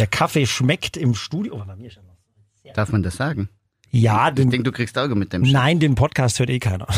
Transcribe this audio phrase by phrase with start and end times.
[0.00, 1.56] Der Kaffee schmeckt im Studio.
[1.56, 2.16] Oh, bei mir ja noch.
[2.72, 3.50] Darf man das sagen?
[3.90, 6.86] Ja, Ich den, denke, du kriegst Auge mit dem nein, den Podcast hört eh keiner.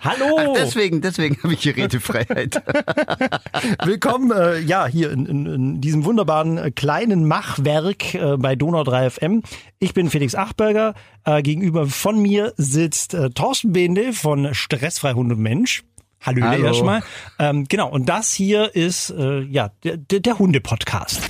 [0.00, 0.54] Hallo!
[0.56, 2.62] Deswegen, deswegen habe ich hier Redefreiheit.
[3.84, 8.82] Willkommen, äh, ja, hier in, in, in diesem wunderbaren äh, kleinen Machwerk äh, bei Donau
[8.82, 9.42] 3 FM.
[9.78, 10.94] Ich bin Felix Achberger.
[11.26, 15.84] Äh, gegenüber von mir sitzt äh, Thorsten Behende von Stressfrei Hund und Mensch.
[16.22, 16.66] Hallo, Hallo.
[16.66, 17.02] erstmal.
[17.38, 21.20] Ähm, genau, und das hier ist äh, ja der, der, Hunde-Podcast.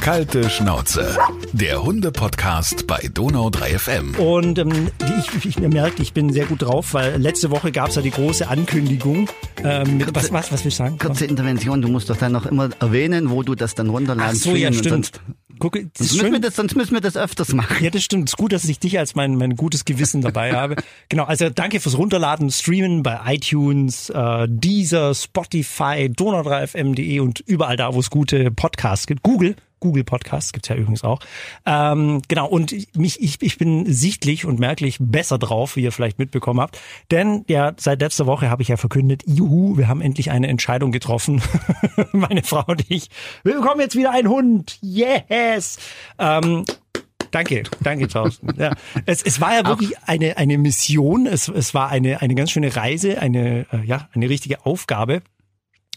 [0.00, 1.18] Kalte Schnauze.
[1.52, 4.14] Der Hunde-Podcast bei Donau 3 FM.
[4.14, 7.90] Und ähm, ich, ich, ihr merkt, ich bin sehr gut drauf, weil letzte Woche gab
[7.90, 9.28] es ja die große Ankündigung.
[9.62, 10.96] Ähm, mit, was, was, was will ich sagen?
[10.96, 14.42] Kurze Intervention, du musst doch dann noch immer erwähnen, wo du das dann runterladen Ach
[14.42, 15.20] so, ja, stimmt.
[15.58, 16.32] Gucke, das sonst, müssen schön.
[16.32, 17.82] wir das, sonst müssen wir das öfters machen.
[17.84, 18.28] Ja, das stimmt.
[18.28, 20.76] Es ist gut, dass ich dich als mein, mein gutes Gewissen dabei habe.
[21.08, 27.94] Genau, also danke fürs Runterladen, Streamen bei iTunes, äh, Deezer, Spotify, donau3fm.de und überall da,
[27.94, 29.22] wo es gute Podcasts gibt.
[29.22, 31.20] Google, Google Podcasts gibt's ja übrigens auch.
[31.66, 36.18] Ähm, genau, und mich, ich, ich bin sichtlich und merklich besser drauf, wie ihr vielleicht
[36.18, 36.80] mitbekommen habt.
[37.10, 40.92] Denn ja, seit letzter Woche habe ich ja verkündet, juhu, wir haben endlich eine Entscheidung
[40.92, 41.42] getroffen.
[42.12, 43.08] Meine Frau und ich.
[43.44, 44.78] Wir bekommen jetzt wieder einen Hund.
[44.82, 45.78] Yes!
[46.18, 46.64] Ähm,
[47.30, 48.54] Danke, danke, Thorsten.
[48.58, 48.72] Ja.
[49.04, 52.74] Es, es war ja wirklich eine, eine Mission, es, es war eine, eine ganz schöne
[52.74, 55.22] Reise, eine, äh, ja, eine richtige Aufgabe.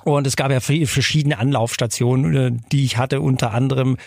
[0.04, 3.98] Und es gab ja verschiedene Anlaufstationen, äh, die ich hatte, unter anderem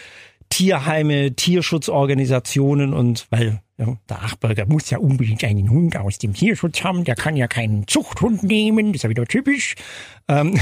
[0.54, 6.84] Tierheime, Tierschutzorganisationen und weil ja, der Achberger muss ja unbedingt einen Hund aus dem Tierschutz
[6.84, 9.74] haben, der kann ja keinen Zuchthund nehmen, das ist ja wieder typisch.
[10.28, 10.54] Ähm,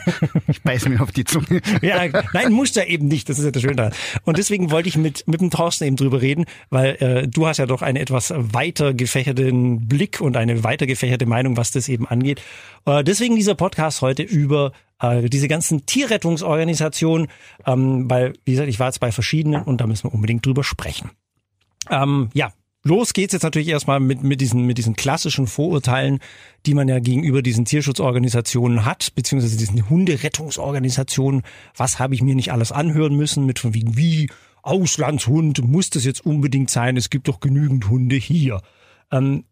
[0.46, 1.60] Ich beiß mir auf die Zunge.
[1.82, 3.28] ja, nein, muss er eben nicht.
[3.28, 3.92] Das ist ja das Schöne daran.
[4.24, 7.58] Und deswegen wollte ich mit, mit dem Thorsten eben drüber reden, weil äh, du hast
[7.58, 12.06] ja doch einen etwas weiter gefächerten Blick und eine weiter gefächerte Meinung, was das eben
[12.08, 12.40] angeht.
[12.86, 14.72] Äh, deswegen dieser Podcast heute über
[15.04, 17.28] äh, diese ganzen Tierrettungsorganisationen,
[17.66, 20.64] ähm, weil, wie gesagt, ich war jetzt bei verschiedenen und da müssen wir unbedingt drüber
[20.64, 21.10] sprechen.
[21.90, 22.52] Ähm, ja,
[22.82, 26.20] los geht's jetzt natürlich erstmal mit, mit, diesen, mit diesen klassischen Vorurteilen,
[26.66, 31.42] die man ja gegenüber diesen Tierschutzorganisationen hat, beziehungsweise diesen Hunderettungsorganisationen.
[31.76, 34.30] Was habe ich mir nicht alles anhören müssen mit von wegen, wie
[34.62, 36.96] Auslandshund, muss das jetzt unbedingt sein?
[36.96, 38.62] Es gibt doch genügend Hunde hier.
[39.12, 39.44] Ähm,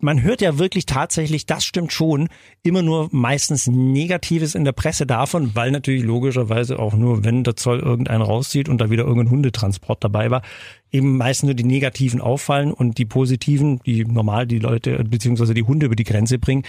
[0.00, 2.28] man hört ja wirklich tatsächlich, das stimmt schon,
[2.62, 7.56] immer nur meistens Negatives in der Presse davon, weil natürlich logischerweise auch nur, wenn der
[7.56, 10.42] Zoll irgendeinen rauszieht und da wieder irgendein Hundetransport dabei war,
[10.90, 15.62] eben meistens nur die Negativen auffallen und die Positiven, die normal die Leute beziehungsweise die
[15.62, 16.64] Hunde über die Grenze bringen,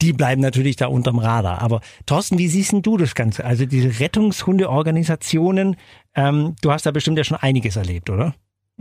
[0.00, 1.62] die bleiben natürlich da unterm Radar.
[1.62, 3.44] Aber Thorsten, wie siehst denn du das Ganze?
[3.44, 5.76] Also diese Rettungshundeorganisationen,
[6.16, 8.34] ähm, du hast da bestimmt ja schon einiges erlebt, oder?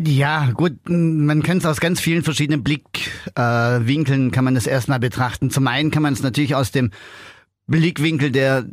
[0.07, 4.99] Ja, gut, man kann es aus ganz vielen verschiedenen Blickwinkeln äh, kann man das erstmal
[4.99, 5.49] betrachten.
[5.49, 6.91] Zum einen kann man es natürlich aus dem
[7.67, 8.65] Blickwinkel der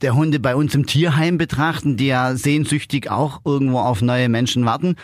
[0.00, 4.64] der Hunde bei uns im Tierheim betrachten, die ja sehnsüchtig auch irgendwo auf neue Menschen
[4.64, 4.96] warten.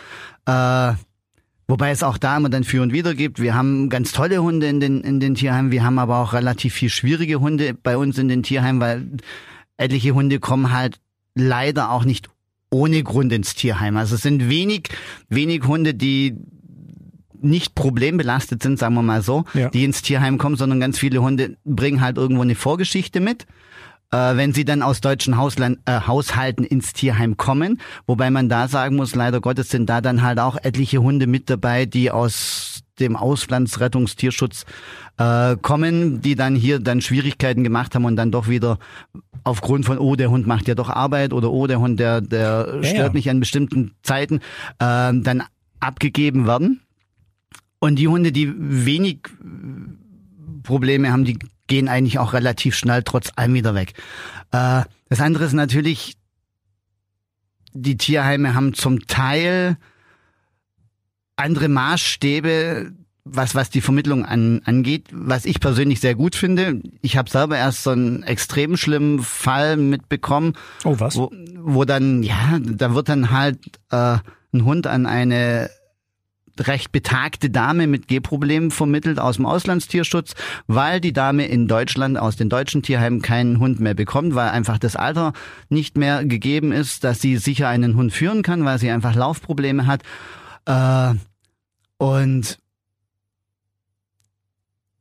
[0.45, 0.93] Äh,
[1.67, 3.39] wobei es auch da immer dann für und wieder gibt.
[3.39, 6.73] Wir haben ganz tolle Hunde in den, in den Tierheimen, wir haben aber auch relativ
[6.73, 9.07] viel schwierige Hunde bei uns in den Tierheimen, weil
[9.77, 10.99] etliche Hunde kommen halt
[11.35, 12.29] leider auch nicht
[12.69, 13.97] ohne Grund ins Tierheim.
[13.97, 14.89] Also es sind wenig,
[15.29, 16.35] wenig Hunde, die
[17.39, 19.69] nicht problembelastet sind, sagen wir mal so, Ja.
[19.69, 23.45] die ins Tierheim kommen, sondern ganz viele Hunde bringen halt irgendwo eine Vorgeschichte mit.
[24.11, 28.67] Äh, wenn sie dann aus deutschen Hausland, äh, Haushalten ins Tierheim kommen, wobei man da
[28.69, 32.83] sagen muss, leider Gottes sind da dann halt auch etliche Hunde mit dabei, die aus
[32.99, 34.65] dem Auslandsrettungstierschutz
[35.17, 38.79] äh, kommen, die dann hier dann Schwierigkeiten gemacht haben und dann doch wieder
[39.43, 42.79] aufgrund von, oh, der Hund macht ja doch Arbeit oder oh, der Hund, der, der
[42.81, 43.13] Ja, stört ja.
[43.13, 44.37] mich an bestimmten Zeiten,
[44.79, 45.43] äh, dann
[45.79, 46.81] abgegeben werden.
[47.79, 49.19] Und die Hunde, die wenig
[50.63, 51.37] Probleme haben, die
[51.67, 53.93] gehen eigentlich auch relativ schnell trotz allem wieder weg.
[54.51, 56.15] Äh, das andere ist natürlich,
[57.73, 59.77] die Tierheime haben zum Teil
[61.37, 62.91] andere Maßstäbe,
[63.23, 66.81] was, was die Vermittlung an, angeht, was ich persönlich sehr gut finde.
[67.01, 70.53] Ich habe selber erst so einen extrem schlimmen Fall mitbekommen,
[70.83, 71.15] Oh, was?
[71.17, 73.59] wo, wo dann, ja, da wird dann halt
[73.91, 74.17] äh,
[74.53, 75.69] ein Hund an eine
[76.59, 80.33] recht betagte Dame mit Gehproblemen vermittelt aus dem Auslandstierschutz,
[80.65, 84.79] weil die Dame in Deutschland aus den deutschen Tierheimen keinen Hund mehr bekommt, weil einfach
[84.79, 85.33] das Alter
[85.69, 89.85] nicht mehr gegeben ist, dass sie sicher einen Hund führen kann, weil sie einfach Laufprobleme
[89.85, 90.01] hat.
[90.65, 91.13] Äh,
[91.97, 92.57] und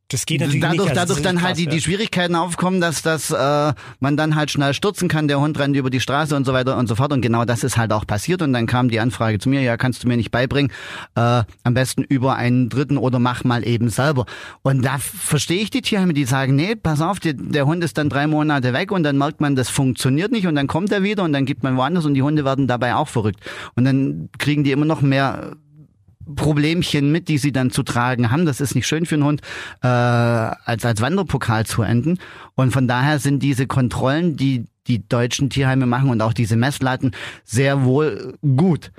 [0.09, 0.91] Das geht natürlich dadurch, nicht.
[0.91, 4.73] Also dadurch dann halt die, die Schwierigkeiten aufkommen, dass, dass äh, man dann halt schnell
[4.73, 7.13] stürzen kann, der Hund rennt über die Straße und so weiter und so fort.
[7.13, 8.41] Und genau das ist halt auch passiert.
[8.41, 10.71] Und dann kam die Anfrage zu mir, ja, kannst du mir nicht beibringen,
[11.17, 14.27] äh, am besten über einen Dritten oder mach mal eben selber.
[14.63, 17.99] Und da verstehe ich die Tierheime, die sagen, nee, pass auf, die, der Hund ist
[17.99, 21.03] dann drei Monate weg und dann merkt man, das funktioniert nicht und dann kommt er
[21.03, 23.41] wieder und dann gibt man woanders und die Hunde werden dabei auch verrückt.
[23.75, 25.57] Und dann kriegen die immer noch mehr
[26.35, 28.47] Problemchen mit, die sie dann zu tragen haben.
[28.47, 29.41] Das ist nicht schön für einen Hund,
[29.83, 32.19] äh, als als Wanderpokal zu enden.
[32.55, 37.13] Und von daher sind diese Kontrollen, die die deutschen Tierheime machen und auch diese Messlatten
[37.45, 38.93] sehr wohl gut.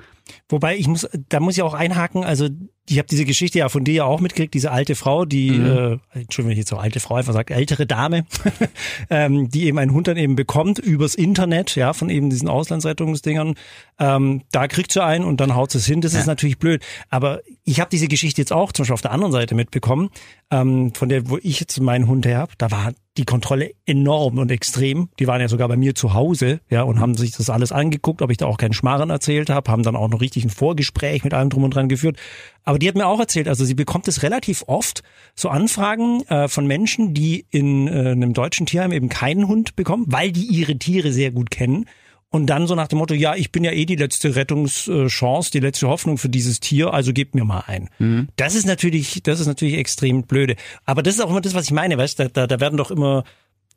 [0.48, 2.48] Wobei ich muss, da muss ich auch einhaken, also
[2.90, 5.66] ich habe diese Geschichte ja von dir ja auch mitgekriegt, diese alte Frau, die, Mhm.
[6.14, 8.24] äh, Entschuldigung, wenn ich jetzt so alte Frau einfach sage, ältere Dame,
[9.10, 13.56] ähm, die eben einen Hund dann eben bekommt übers Internet, ja, von eben diesen Auslandsrettungsdingern.
[13.98, 16.00] Ähm, da kriegt sie einen und dann haut sie es hin.
[16.00, 16.82] Das ist natürlich blöd.
[17.10, 20.08] Aber ich habe diese Geschichte jetzt auch zum Beispiel auf der anderen Seite mitbekommen,
[20.50, 22.52] ähm, von der, wo ich jetzt meinen Hund her habe.
[22.56, 25.08] Da war die Kontrolle enorm und extrem.
[25.18, 28.22] Die waren ja sogar bei mir zu Hause, ja, und haben sich das alles angeguckt,
[28.22, 31.24] ob ich da auch keinen Schmarren erzählt habe, haben dann auch noch richtig ein Vorgespräch
[31.24, 32.16] mit allem drum und dran geführt.
[32.64, 35.02] Aber die hat mir auch erzählt, also sie bekommt es relativ oft,
[35.34, 40.04] so Anfragen äh, von Menschen, die in äh, einem deutschen Tierheim eben keinen Hund bekommen,
[40.08, 41.86] weil die ihre Tiere sehr gut kennen.
[42.30, 45.60] Und dann so nach dem Motto, ja, ich bin ja eh die letzte Rettungschance, die
[45.60, 47.88] letzte Hoffnung für dieses Tier, also gebt mir mal ein.
[48.36, 50.56] Das ist natürlich, das ist natürlich extrem blöde.
[50.84, 52.76] Aber das ist auch immer das, was ich meine, weißt du, da, da, da werden
[52.76, 53.24] doch immer,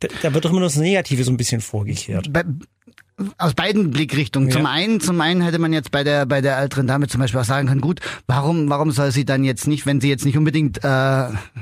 [0.01, 2.33] da, da wird doch immer nur das Negative so ein bisschen vorgekehrt.
[2.33, 2.43] Bei,
[3.37, 4.49] aus beiden Blickrichtungen.
[4.49, 4.57] Ja.
[4.57, 7.39] Zum einen, zum einen hätte man jetzt bei der bei der älteren Dame zum Beispiel
[7.39, 10.37] auch sagen können, gut, warum warum soll sie dann jetzt nicht, wenn sie jetzt nicht
[10.37, 10.81] unbedingt, äh,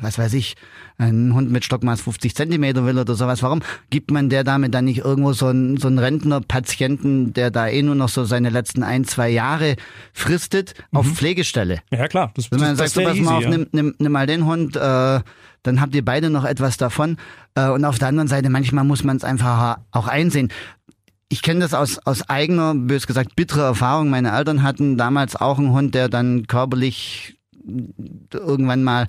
[0.01, 0.55] was weiß ich,
[0.97, 4.85] einen Hund mit Stockmaß 50 Zentimeter will oder sowas, warum gibt man der Dame dann
[4.85, 8.83] nicht irgendwo so einen so einen Rentnerpatienten, der da eh nur noch so seine letzten
[8.83, 9.75] ein zwei Jahre
[10.13, 11.79] fristet, auf Pflegestelle?
[11.91, 13.57] Ja klar, das, Wenn man das, sagt, das so, pass mal easy, auf, ja.
[13.57, 15.19] nimm, nimm, nimm mal den Hund, äh,
[15.63, 17.17] dann habt ihr beide noch etwas davon.
[17.55, 20.49] Äh, und auf der anderen Seite, manchmal muss man es einfach auch einsehen.
[21.31, 24.09] Ich kenne das aus, aus eigener, bös gesagt, bitterer Erfahrung.
[24.09, 27.37] Meine Eltern hatten damals auch einen Hund, der dann körperlich
[28.33, 29.07] irgendwann mal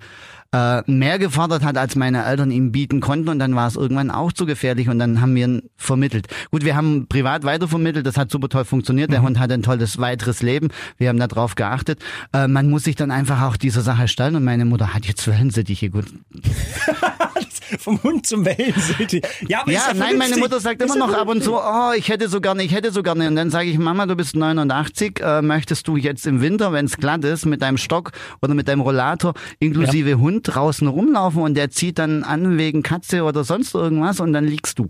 [0.52, 4.10] äh, mehr gefordert hat, als meine Eltern ihm bieten konnten und dann war es irgendwann
[4.10, 6.26] auch zu gefährlich und dann haben wir ihn vermittelt.
[6.50, 9.98] Gut, wir haben privat weitervermittelt, das hat super toll funktioniert, der Hund hat ein tolles
[9.98, 10.68] weiteres Leben,
[10.98, 12.00] wir haben darauf geachtet.
[12.32, 15.26] Äh, man muss sich dann einfach auch dieser Sache stellen und meine Mutter hat jetzt
[15.28, 15.90] Wellensittiche.
[15.90, 16.06] Gut,
[17.78, 19.22] Vom Hund zum Wellensittich.
[19.48, 20.36] Ja, aber ist ja, nein, meine.
[20.36, 22.90] Mutter sagt immer ja noch ab und zu, oh, ich hätte so gerne, ich hätte
[22.90, 23.28] so gerne.
[23.28, 26.86] Und dann sage ich, Mama, du bist 89, äh, möchtest du jetzt im Winter, wenn
[26.86, 28.12] es glatt ist, mit deinem Stock
[28.42, 33.24] oder mit deinem Rollator inklusive Hund draußen rumlaufen und der zieht dann an wegen Katze
[33.24, 34.88] oder sonst irgendwas und dann liegst du.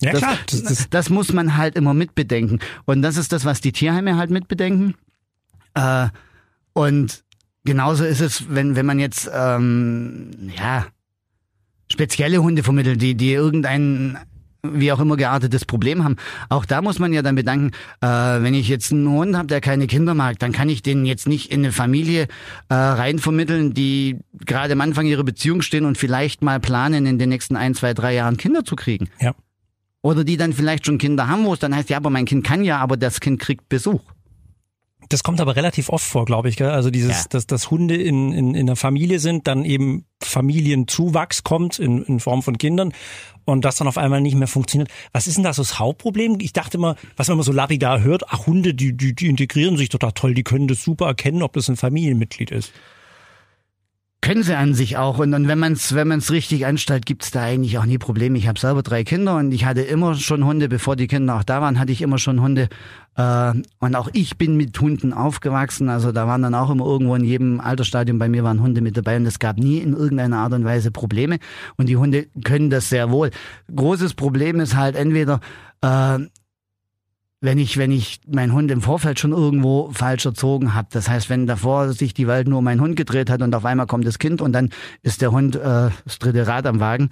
[0.00, 2.58] Ja Das, klar, das, das, das muss man halt immer mitbedenken.
[2.84, 4.94] Und das ist das, was die Tierheime halt mitbedenken.
[5.74, 6.08] Äh,
[6.72, 7.24] und
[7.64, 10.86] genauso ist es, wenn, wenn man jetzt, ähm, ja,
[11.90, 14.18] spezielle Hunde vermittelt, die, die irgendein
[14.72, 16.16] wie auch immer geartetes Problem haben.
[16.48, 17.70] Auch da muss man ja dann bedanken,
[18.00, 21.04] äh, wenn ich jetzt einen Hund habe, der keine Kinder mag, dann kann ich den
[21.04, 22.28] jetzt nicht in eine Familie
[22.68, 27.18] äh, rein vermitteln, die gerade am Anfang ihrer Beziehung stehen und vielleicht mal planen, in
[27.18, 29.08] den nächsten ein, zwei, drei Jahren Kinder zu kriegen.
[29.20, 29.34] ja.
[30.02, 32.44] Oder die dann vielleicht schon Kinder haben, wo es dann heißt, ja, aber mein Kind
[32.44, 34.02] kann ja, aber das Kind kriegt Besuch.
[35.08, 36.56] Das kommt aber relativ oft vor, glaube ich.
[36.56, 36.68] Gell?
[36.68, 37.24] Also dieses, Ja.
[37.30, 42.20] dass, dass Hunde in, in, in der Familie sind, dann eben Familienzuwachs kommt in, in
[42.20, 42.92] Form von Kindern
[43.44, 44.90] und das dann auf einmal nicht mehr funktioniert.
[45.12, 46.38] Was ist denn da so das Hauptproblem?
[46.40, 49.76] Ich dachte immer, was man immer so lapidar hört, ach Hunde, die, die, die integrieren
[49.76, 52.72] sich total toll, die können das super erkennen, ob das ein Familienmitglied ist.
[54.24, 55.18] Können sie an sich auch.
[55.18, 58.38] Und, und wenn man es wenn man's richtig anstellt, gibt's da eigentlich auch nie Probleme.
[58.38, 61.44] Ich habe selber drei Kinder und ich hatte immer schon Hunde, bevor die Kinder auch
[61.44, 62.70] da waren, hatte ich immer schon Hunde.
[63.16, 65.90] Äh, und auch ich bin mit Hunden aufgewachsen.
[65.90, 68.96] Also da waren dann auch immer irgendwo in jedem Altersstadium bei mir waren Hunde mit
[68.96, 71.36] dabei und es gab nie in irgendeiner Art und Weise Probleme.
[71.76, 73.30] Und die Hunde können das sehr wohl.
[73.76, 75.40] Großes Problem ist halt entweder
[75.82, 76.18] äh,
[77.44, 80.88] wenn ich, wenn ich meinen Hund im Vorfeld schon irgendwo falsch erzogen habe.
[80.90, 83.66] Das heißt, wenn davor sich die Welt nur um meinen Hund gedreht hat und auf
[83.66, 84.70] einmal kommt das Kind und dann
[85.02, 85.60] ist der Hund äh,
[86.04, 87.10] das dritte Rad am Wagen,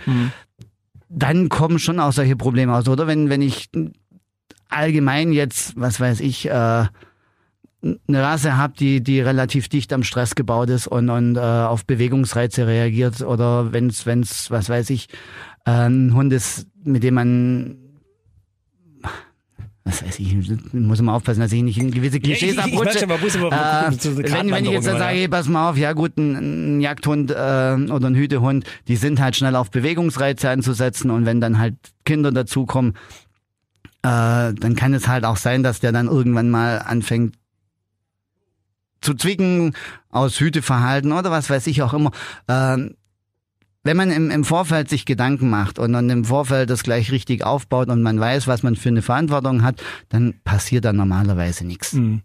[1.11, 2.89] dann kommen schon auch solche Probleme aus.
[2.89, 3.69] Oder wenn, wenn ich
[4.71, 6.89] allgemein jetzt, was weiß ich, äh, eine
[8.09, 12.67] Rasse habe, die, die relativ dicht am Stress gebaut ist und, und äh, auf Bewegungsreize
[12.67, 15.09] reagiert oder wenn's, wenn's, was weiß ich,
[15.67, 17.77] äh, ein Hund ist, mit dem man
[19.85, 22.63] was weiß ich, ich muss immer aufpassen, dass ich nicht in gewisse Klischees ich- ich
[22.65, 22.87] abrutsche.
[22.87, 23.49] weiß schon, man muss immer
[23.89, 26.77] äh, so wenn, wenn ich jetzt dann sage, hey, pass mal auf, ja gut, ein,
[26.77, 31.41] ein Jagdhund äh, oder ein Hütehund, die sind halt schnell auf Bewegungsreize anzusetzen und wenn
[31.41, 31.75] dann halt
[32.05, 32.93] Kinder dazukommen,
[34.03, 37.35] äh, dann kann es halt auch sein, dass der dann irgendwann mal anfängt
[39.01, 39.75] zu zwicken
[40.11, 42.13] aus Hüteverhalten oder was weiß ich auch immer.
[42.47, 42.95] Ähm,
[43.85, 47.45] wenn man im, im Vorfeld sich Gedanken macht und dann im Vorfeld das gleich richtig
[47.45, 51.93] aufbaut und man weiß, was man für eine Verantwortung hat, dann passiert da normalerweise nichts.
[51.95, 52.23] Mhm.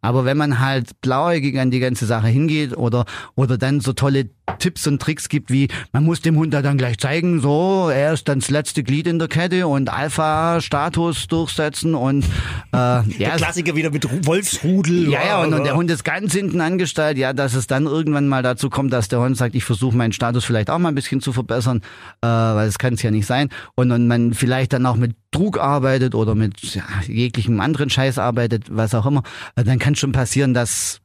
[0.00, 4.30] Aber wenn man halt blauäugig an die ganze Sache hingeht oder, oder dann so tolle
[4.58, 8.14] Tipps und Tricks gibt, wie man muss dem Hund da dann gleich zeigen, so, er
[8.14, 12.28] ist dann das letzte Glied in der Kette und Alpha-Status durchsetzen und äh,
[12.72, 15.10] ja, Der Klassiker wieder mit Ru- Wolfsrudel.
[15.10, 18.28] ja, ja, und, und der Hund ist ganz hinten angestellt, ja, dass es dann irgendwann
[18.28, 20.94] mal dazu kommt, dass der Hund sagt, ich versuche meinen Status vielleicht auch mal ein
[20.94, 21.82] bisschen zu verbessern,
[22.22, 23.48] äh, weil das kann es ja nicht sein.
[23.74, 28.18] Und, und man vielleicht dann auch mit Trug arbeitet oder mit ja, jeglichem anderen Scheiß
[28.18, 29.22] arbeitet, was auch immer,
[29.56, 31.00] äh, dann kann schon passieren, dass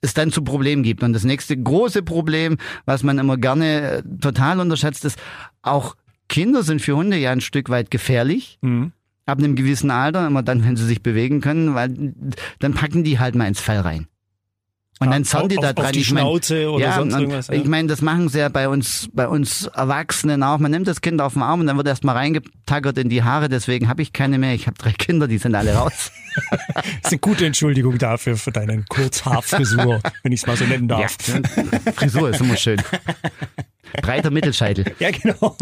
[0.00, 1.02] es dann zu Problemen gibt.
[1.02, 5.18] Und das nächste große Problem, was man immer gerne äh, total unterschätzt, ist,
[5.62, 5.96] auch
[6.28, 8.92] Kinder sind für Hunde ja ein Stück weit gefährlich Mhm.
[9.26, 12.14] ab einem gewissen Alter, immer dann, wenn sie sich bewegen können, weil
[12.60, 14.06] dann packen die halt mal ins Fell rein.
[15.00, 15.92] Und dann zerren die auf, da auf dran.
[15.92, 17.48] die ich mein, Schnauze oder ja, sonst irgendwas.
[17.48, 17.54] Ja.
[17.54, 20.58] Ich meine, das machen sie ja bei uns, bei uns Erwachsenen auch.
[20.58, 23.22] Man nimmt das Kind auf den Arm und dann wird erst mal reingetackert in die
[23.22, 23.48] Haare.
[23.48, 24.54] Deswegen habe ich keine mehr.
[24.54, 26.12] Ich habe drei Kinder, die sind alle raus.
[26.34, 30.88] Das ist eine gute Entschuldigung dafür, für deine Kurzhaarfrisur, wenn ich es mal so nennen
[30.88, 31.16] darf.
[31.94, 32.82] Frisur ist immer schön.
[34.02, 34.84] Breiter Mittelscheitel.
[34.98, 35.56] Ja, genau.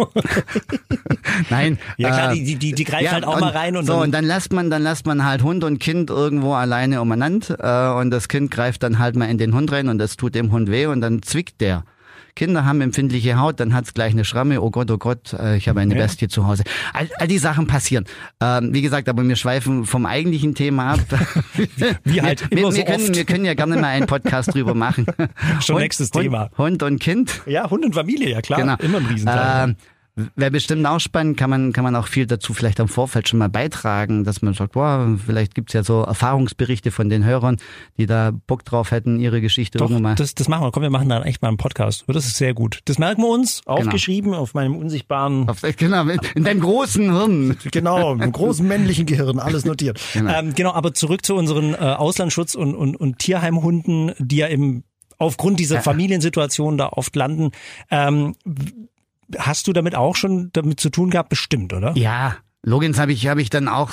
[1.51, 1.79] Nein.
[1.99, 4.03] Ja, klar, äh, die, die, die, greifen Ja, halt auch mal rein und so dann,
[4.03, 8.01] und dann lässt man dann lässt man halt Hund und Kind irgendwo alleine umeinander äh,
[8.01, 10.53] und das Kind greift dann halt mal in den Hund rein und das tut dem
[10.53, 11.85] Hund weh und dann zwickt der.
[12.35, 14.61] Kinder haben empfindliche Haut, dann hat's gleich eine Schramme.
[14.63, 16.03] Oh Gott, oh Gott, äh, ich habe eine Ja.
[16.03, 16.65] Bestie zu Hause.
[16.93, 18.05] All, all die Sachen passieren.
[18.41, 21.01] Ähm, wie gesagt, aber wir schweifen vom eigentlichen Thema ab.
[22.05, 23.17] Wie halt wir, immer wir, so wir können, oft.
[23.17, 25.07] wir können ja gerne mal einen Podcast drüber machen.
[25.61, 26.51] Schon Hund, nächstes Hund, Thema.
[26.57, 27.43] Hund und Kind.
[27.47, 28.61] ja, Hund und Familie, ja klar.
[28.61, 28.77] Genau.
[28.79, 29.69] Immer ein Riesenteil.
[29.71, 29.77] Ähm,
[30.15, 33.39] Wäre bestimmt auch spannend, kann man, kann man auch viel dazu vielleicht am Vorfeld schon
[33.39, 37.57] mal beitragen, dass man sagt, boah, vielleicht gibt's ja so Erfahrungsberichte von den Hörern,
[37.97, 40.15] die da Bock drauf hätten, ihre Geschichte Doch, irgendwann mal.
[40.17, 40.71] das, das machen wir.
[40.71, 42.05] Komm, wir machen dann echt mal einen Podcast.
[42.09, 42.81] Das ist sehr gut.
[42.85, 47.57] Das merken wir uns, aufgeschrieben auf meinem unsichtbaren, Auf, genau, in deinem großen Hirn.
[47.71, 49.99] genau, im großen männlichen Gehirn, alles notiert.
[50.13, 50.31] Genau.
[50.31, 54.85] Ähm, genau, aber zurück zu unseren äh, Auslandsschutz- und, und, und Tierheimhunden, die ja eben
[55.17, 57.53] aufgrund dieser Familiensituation da oft landen.
[57.91, 58.35] Ähm,
[59.39, 61.29] hast du damit auch schon damit zu tun gehabt?
[61.29, 61.97] Bestimmt, oder?
[61.97, 63.93] Ja, Logins habe ich, habe ich dann auch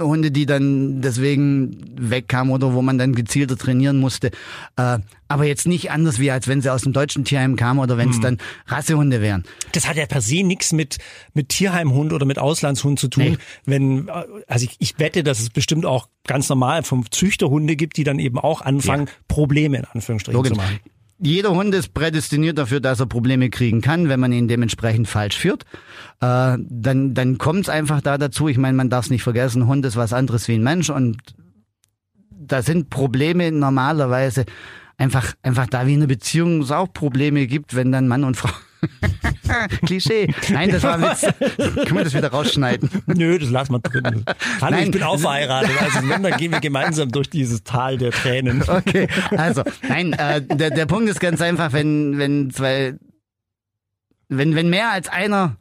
[0.00, 4.32] Hunde, die dann deswegen wegkamen oder wo man dann gezielter trainieren musste.
[4.76, 7.96] Äh, aber jetzt nicht anders wie als wenn sie aus dem deutschen Tierheim kamen oder
[7.96, 9.44] wenn es dann Rassehunde wären.
[9.70, 10.98] Das hat ja per se nichts mit,
[11.32, 13.22] mit Tierheimhund oder mit Auslandshund zu tun.
[13.22, 13.38] Nee.
[13.66, 17.98] Wenn, äh, also ich, ich wette, dass es bestimmt auch ganz normal vom Züchterhunde gibt,
[17.98, 20.52] die dann eben auch anfangen, Probleme in Anführungsstrichen Logisch.
[20.52, 20.80] zu machen.
[21.20, 25.36] Jeder Hund ist prädestiniert dafür, dass er Probleme kriegen kann, wenn man ihn dementsprechend falsch
[25.36, 25.64] führt.
[26.20, 28.48] Äh, dann dann kommt es einfach da dazu.
[28.48, 31.18] Ich meine, man darf es nicht vergessen, Hund ist was anderes wie ein Mensch und
[32.30, 34.44] da sind Probleme normalerweise
[34.96, 38.36] einfach einfach da wie in einer Beziehung es auch Probleme gibt, wenn dann Mann und
[38.36, 38.50] Frau
[39.86, 40.32] Klischee.
[40.50, 41.22] Nein, das war ein Witz.
[41.56, 42.90] Können wir das wieder rausschneiden?
[43.06, 44.24] Nö, das lass mal drin.
[44.60, 44.90] Hallo, ich Nein.
[44.90, 45.70] bin auch verheiratet.
[45.80, 48.62] Also wenn, dann gehen wir gemeinsam durch dieses Tal der Tränen.
[48.68, 52.94] Okay, also, nein, äh, der, der Punkt ist ganz einfach, wenn, wenn zwei,
[54.28, 55.56] wenn, wenn mehr als einer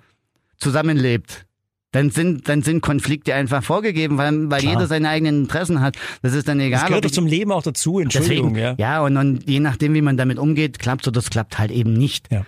[0.57, 1.45] zusammenlebt,
[1.91, 4.73] dann sind, dann sind Konflikte einfach vorgegeben, weil, weil Klar.
[4.73, 5.95] jeder seine eigenen Interessen hat.
[6.21, 6.81] Das ist dann Das egal.
[6.87, 8.53] gehört ob doch ich- zum Leben auch dazu, Entschuldigung.
[8.53, 8.97] Deswegen, ja.
[8.97, 11.93] ja, und, und je nachdem, wie man damit umgeht, klappt oder das klappt halt eben
[11.93, 12.31] nicht.
[12.31, 12.45] Ja.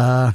[0.00, 0.32] Äh,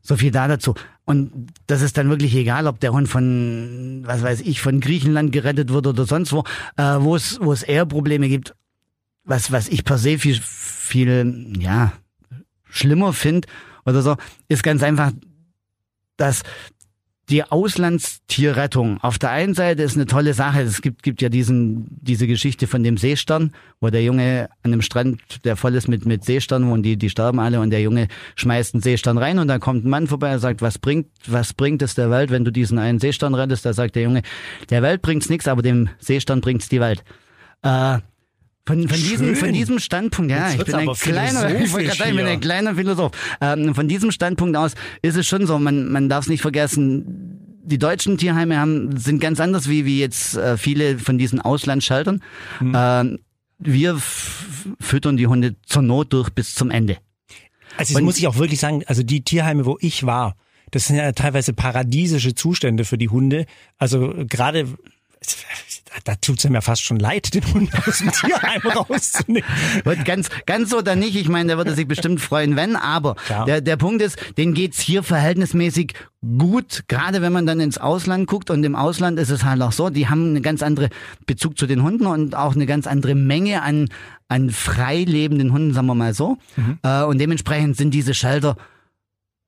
[0.00, 0.74] so viel da dazu.
[1.06, 5.32] Und das ist dann wirklich egal, ob der Hund von, was weiß ich, von Griechenland
[5.32, 6.44] gerettet wird oder sonst wo,
[6.76, 8.54] äh, wo es, wo es eher Probleme gibt.
[9.24, 11.92] Was, was ich per se viel, viel, ja,
[12.64, 13.48] schlimmer finde
[13.86, 14.16] oder so,
[14.48, 15.12] ist ganz einfach,
[16.18, 16.42] dass
[17.30, 20.60] die Auslandstierrettung auf der einen Seite ist eine tolle Sache.
[20.60, 24.82] Es gibt, gibt ja diesen, diese Geschichte von dem Seestern, wo der Junge an einem
[24.82, 28.08] Strand, der voll ist mit, mit Seesternen und die, die sterben alle und der Junge
[28.36, 31.54] schmeißt einen Seestern rein und dann kommt ein Mann vorbei und sagt, was bringt, was
[31.54, 33.64] bringt es der Welt, wenn du diesen einen Seestern rettest?
[33.64, 34.22] Da sagt der Junge,
[34.68, 37.04] der Welt bringt's nichts, aber dem Seestern bringt's die Welt.
[37.62, 37.98] Äh,
[38.66, 42.16] von, von, diesem, von diesem Standpunkt, ja, Jetzt ich bin ein kleiner, ich sagen, ich
[42.16, 43.12] bin ein kleiner Philosoph.
[43.40, 47.60] Ähm, von diesem Standpunkt aus ist es schon so, man, man darf es nicht vergessen,
[47.62, 52.22] die deutschen Tierheime haben, sind ganz anders wie, wie jetzt äh, viele von diesen Auslandsschaltern.
[52.60, 53.18] Ähm,
[53.58, 53.98] wir
[54.80, 56.98] füttern die Hunde zur Not durch bis zum Ende.
[57.76, 60.36] Also das muss ich auch wirklich sagen, also die Tierheime, wo ich war,
[60.70, 63.46] das sind ja teilweise paradiesische Zustände für die Hunde.
[63.78, 64.68] Also gerade
[66.02, 69.48] da tut's einem ja fast schon leid, den Hund aus dem Tierheim rauszunehmen.
[69.84, 71.14] Wird ganz, ganz so oder nicht.
[71.16, 72.74] Ich meine, der würde sich bestimmt freuen, wenn.
[72.76, 73.44] Aber Ja.
[73.44, 75.94] der, der Punkt ist, denen geht's hier verhältnismäßig
[76.38, 76.84] gut.
[76.88, 78.50] Gerade wenn man dann ins Ausland guckt.
[78.50, 80.88] Und im Ausland ist es halt auch so, die haben eine ganz andere
[81.26, 83.88] Bezug zu den Hunden und auch eine ganz andere Menge an,
[84.28, 86.38] an frei lebenden Hunden, sagen wir mal so.
[86.82, 88.56] Äh, und dementsprechend sind diese Shelter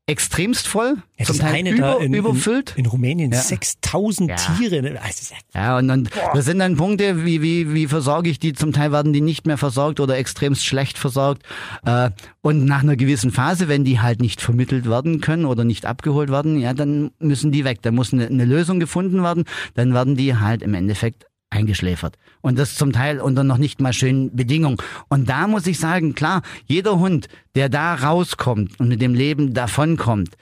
[0.09, 2.75] extremst voll, Ja, zum Teil eine über, da in, überfüllt.
[2.77, 3.41] In, in Rumänien Ja.
[3.41, 4.37] 6000 Ja.
[4.37, 5.01] Tiere.
[5.03, 8.53] Also, ja- und, und das sind dann Punkte, wie, wie, wie versorge ich die?
[8.53, 11.43] Zum Teil werden die nicht mehr versorgt oder extremst schlecht versorgt.
[11.85, 12.11] Äh,
[12.41, 16.31] und nach einer gewissen Phase, wenn die halt nicht vermittelt werden können oder nicht abgeholt
[16.31, 17.83] werden, ja, dann müssen die weg.
[17.83, 19.45] Dann muss eine, eine Lösung gefunden werden.
[19.75, 22.17] Dann werden die halt im Endeffekt eingeschläfert.
[22.41, 24.79] Und das zum Teil unter noch nicht mal schönen Bedingungen.
[25.09, 29.55] Und da muss ich sagen, klar, jeder Hund, der da rauskommt und mit dem Leben
[29.55, 30.37] davonkommt,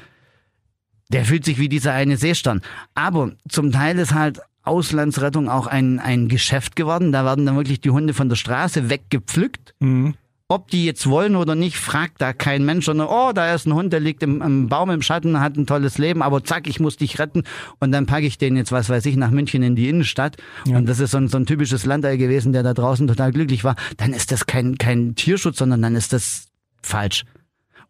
[1.10, 2.62] der fühlt sich wie dieser eine Seestern.
[2.94, 7.12] Aber zum Teil ist halt Auslandsrettung auch ein, ein Geschäft geworden.
[7.12, 9.74] Da werden dann wirklich die Hunde von der Straße weggepflückt.
[9.80, 10.14] Mhm.
[10.54, 13.74] Ob die jetzt wollen oder nicht, fragt da kein Mensch, sondern, oh, da ist ein
[13.74, 16.78] Hund, der liegt im, im Baum im Schatten, hat ein tolles Leben, aber zack, ich
[16.78, 17.42] muss dich retten.
[17.80, 20.36] Und dann packe ich den jetzt, was weiß ich, nach München in die Innenstadt.
[20.76, 23.64] Und das ist so ein, so ein typisches Landei gewesen, der da draußen total glücklich
[23.64, 26.46] war, dann ist das kein, kein Tierschutz, sondern dann ist das
[26.82, 27.24] falsch.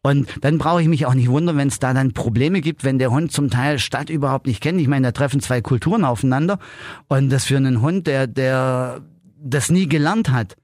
[0.01, 2.99] Und dann brauche ich mich auch nicht wundern, wenn es da dann Probleme gibt, wenn
[2.99, 4.81] der Hund zum Teil Stadt überhaupt nicht kennt.
[4.81, 6.59] Ich meine, da treffen zwei Kulturen aufeinander.
[7.09, 9.03] Und das für einen Hund, der, der
[9.39, 10.57] das nie gelernt hat,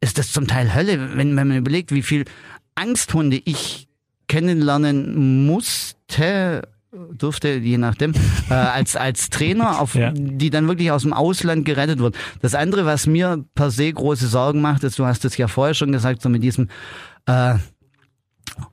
[0.00, 2.24] ist das zum Teil Hölle, wenn, wenn man überlegt, wie viel
[2.74, 3.88] Angsthunde ich
[4.28, 6.62] kennenlernen musste,
[7.12, 8.12] durfte, je nachdem,
[8.48, 10.12] äh, als, als Trainer, auf, Ja.
[10.12, 12.16] die dann wirklich aus dem Ausland gerettet wurden.
[12.42, 15.74] Das andere, was mir per se große Sorgen macht, ist, du hast es ja vorher
[15.74, 16.68] schon gesagt, so mit diesem
[17.26, 17.54] äh,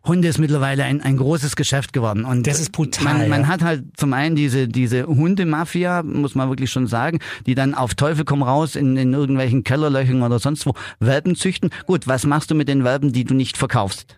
[0.06, 2.26] Hunde ist mittlerweile ein, ein großes Geschäft geworden.
[2.26, 3.48] Und Das ist brutal, Man, man ja.
[3.48, 7.96] hat halt zum einen diese, diese Hundemafia, muss man wirklich schon sagen, die dann auf
[7.96, 11.70] Teufel komm raus in, in irgendwelchen Kellerlöchern oder sonst wo Welpen züchten.
[11.86, 14.18] Gut, was machst du mit den Welpen, die du nicht verkaufst?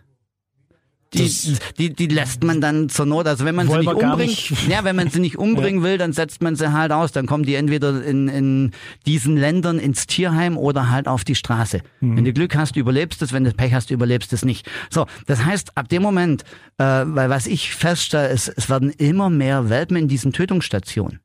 [1.12, 1.28] Die,
[1.76, 4.68] die, die lässt man dann zur Not, also wenn man sie nicht umbringt, nicht.
[4.68, 7.10] ja, wenn man sie nicht umbringen will, dann setzt man sie halt aus.
[7.10, 8.70] Dann kommen die entweder in, in
[9.06, 11.80] diesen Ländern ins Tierheim oder halt auf die Straße.
[12.00, 12.16] Mhm.
[12.16, 14.70] Wenn du Glück hast, überlebst es, wenn du Pech hast, überlebst es nicht.
[14.88, 16.44] So, das heißt, ab dem Moment,
[16.78, 21.18] äh, weil was ich feststelle, ist, es werden immer mehr Welpen in diesen Tötungsstationen.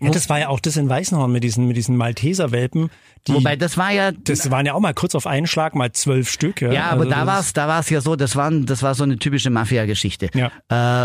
[0.00, 2.88] Ja, das war ja auch das in Weißenhorn mit diesen, mit diesen Malteser-Welpen.
[3.28, 5.92] Die, Wobei das war ja das waren ja auch mal kurz auf einen Schlag mal
[5.92, 6.60] zwölf Stück.
[6.60, 8.94] Ja, Ja, aber Also da das- war's, da war's ja so, das waren, das war
[8.94, 10.50] so eine typische Mafia-Geschichte, Ja.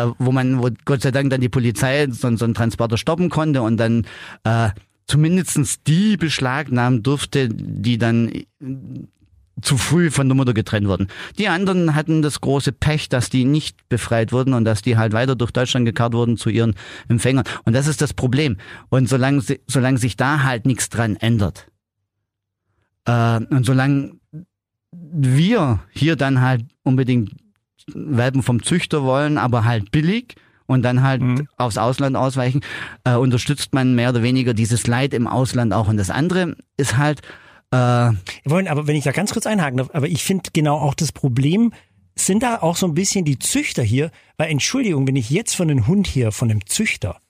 [0.06, 3.30] äh, wo man, wo Gott sei Dank dann die Polizei so, so einen Transporter stoppen
[3.30, 4.06] konnte und dann
[4.44, 4.70] äh,
[5.06, 8.32] zumindestens die beschlagnahmen durfte, die dann
[9.62, 11.08] zu früh von der Mutter getrennt wurden.
[11.38, 15.13] Die anderen hatten das große Pech, dass die nicht befreit wurden und dass die halt
[15.13, 16.76] weiter durch Deutschland gekarrt wurden zu ihren
[17.08, 17.46] Empfängern.
[17.65, 18.58] Und das ist das Problem.
[18.89, 21.67] Und solange, solange sich da halt nichts dran ändert,
[23.06, 24.13] äh, und solange
[24.91, 27.32] wir hier dann halt unbedingt
[27.93, 31.48] Welpen vom Züchter wollen, aber halt billig und dann halt Mhm.
[31.58, 32.62] aufs Ausland ausweichen,
[33.06, 35.88] äh, unterstützt man mehr oder weniger dieses Leid im Ausland auch.
[35.88, 37.22] Und das andere ist halt,
[37.71, 40.77] äh, Wir wollen, aber wenn ich da ganz kurz einhaken darf, aber ich finde genau
[40.77, 41.73] auch das Problem,
[42.15, 45.69] sind da auch so ein bisschen die Züchter hier, weil Entschuldigung, wenn ich jetzt von
[45.69, 47.21] einem Hund hier, von einem Züchter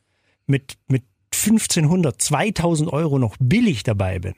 [0.45, 4.33] mit, mit 1500, 2000 Euro noch billig dabei bin,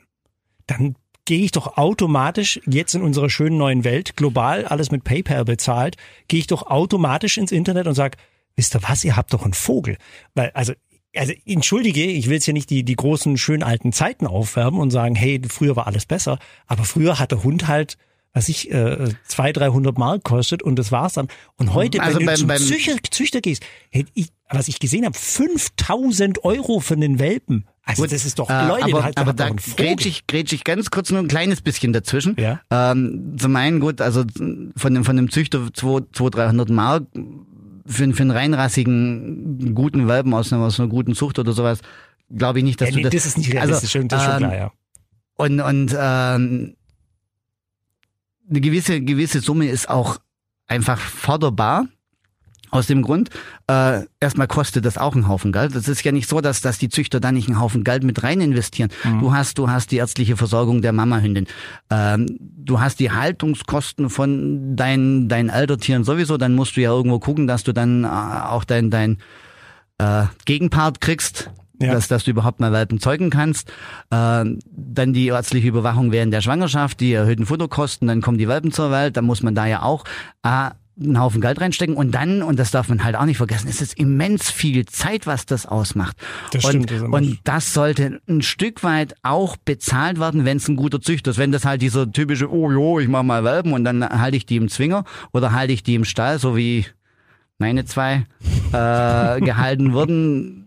[0.68, 5.46] dann gehe ich doch automatisch jetzt in unserer schönen neuen Welt, global alles mit PayPal
[5.46, 5.96] bezahlt,
[6.28, 8.18] gehe ich doch automatisch ins Internet und sag,
[8.56, 9.98] wisst ihr was, ihr habt doch einen Vogel.
[10.34, 10.74] Weil, also,
[11.16, 14.92] also entschuldige, ich will jetzt ja nicht die, die großen, schönen alten Zeiten aufwärmen und
[14.92, 17.98] sagen, hey, früher war alles besser, aber früher hat der Hund halt
[18.32, 21.30] was ich, äh, 200, 300 Mark kostet und das war's dann.
[21.58, 25.04] Und heute, Also wenn beim- du zum Züchter, Züchter gehst, hätte ich, was ich gesehen
[25.04, 27.66] habe, 5000 Euro für den Welpen.
[27.84, 30.92] Also das ist doch, Äh, Leute, aber, hat, aber da grätsch ich, grätsch ich ganz
[30.92, 32.36] kurz nur ein kleines bisschen dazwischen.
[32.40, 32.62] Ja.
[32.70, 34.24] Ähm, zum einen gut, also
[34.78, 37.06] von dem, von dem Züchter 200, 300 Mark
[37.90, 41.80] für, einen- für einen reinrassigen, guten Welpen aus einer, aus einer guten Zucht oder sowas,
[42.34, 43.14] glaube ich nicht, dass ja, du nee, das...
[43.14, 44.72] das ist nicht realistisch, also, das ist schon ähm, klar, ja.
[45.36, 46.76] Und, und ähm,
[48.50, 50.18] eine gewisse, gewisse Summe ist auch
[50.68, 51.88] einfach forderbar.
[52.72, 53.30] Aus dem Grund,
[53.68, 55.76] äh, erstmal kostet das auch einen Haufen Geld.
[55.76, 58.22] Es ist ja nicht so, dass, dass die Züchter da nicht einen Haufen Geld mit
[58.24, 58.90] rein investieren.
[59.20, 61.48] Du hast, du hast die ärztliche Versorgung der Mamahündin.
[61.90, 66.38] Ähm, du hast die Haltungskosten von deinen, deinen Elterntieren sowieso.
[66.38, 69.18] Dann musst du ja irgendwo gucken, dass du dann äh, auch dein, dein
[69.98, 71.50] äh, Gegenpart kriegst,
[71.82, 71.94] Ja.
[71.94, 73.70] dass, dass du überhaupt mal Welpen zeugen kannst.
[74.12, 78.72] Äh, dann die ärztliche Überwachung während der Schwangerschaft, die erhöhten Futterkosten, dann kommen die Welpen
[78.72, 80.04] zur Welt, dann muss man da ja auch
[80.44, 80.70] äh,
[81.02, 83.82] einen Haufen Geld reinstecken und dann, und das darf man halt auch nicht vergessen, es
[83.82, 86.18] ist immens viel Zeit, was das ausmacht.
[86.52, 90.68] Das und, stimmt, das und das sollte ein Stück weit auch bezahlt werden, wenn es
[90.68, 91.38] ein guter Züchter ist.
[91.38, 94.46] Wenn das halt dieser typische, oh jo, ich mach mal Welpen und dann halte ich
[94.46, 96.86] die im Zwinger oder halte ich die im Stall, so wie
[97.58, 98.26] meine zwei
[98.74, 100.59] äh, gehalten wurden.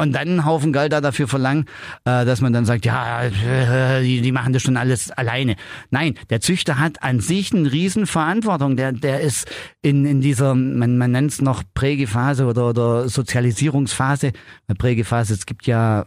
[0.00, 1.66] Und dann einen Haufen Geld da dafür verlangen,
[2.04, 5.56] äh, dass man dann sagt, ja, äh, die, die machen das schon alles alleine.
[5.90, 8.76] Nein, der Züchter hat an sich eine Riesenverantwortung.
[8.76, 9.50] Der, der ist
[9.82, 14.32] in, in dieser, man, man nennt es noch Prägephase oder, oder Sozialisierungsphase.
[14.78, 16.06] Prägephase, es gibt ja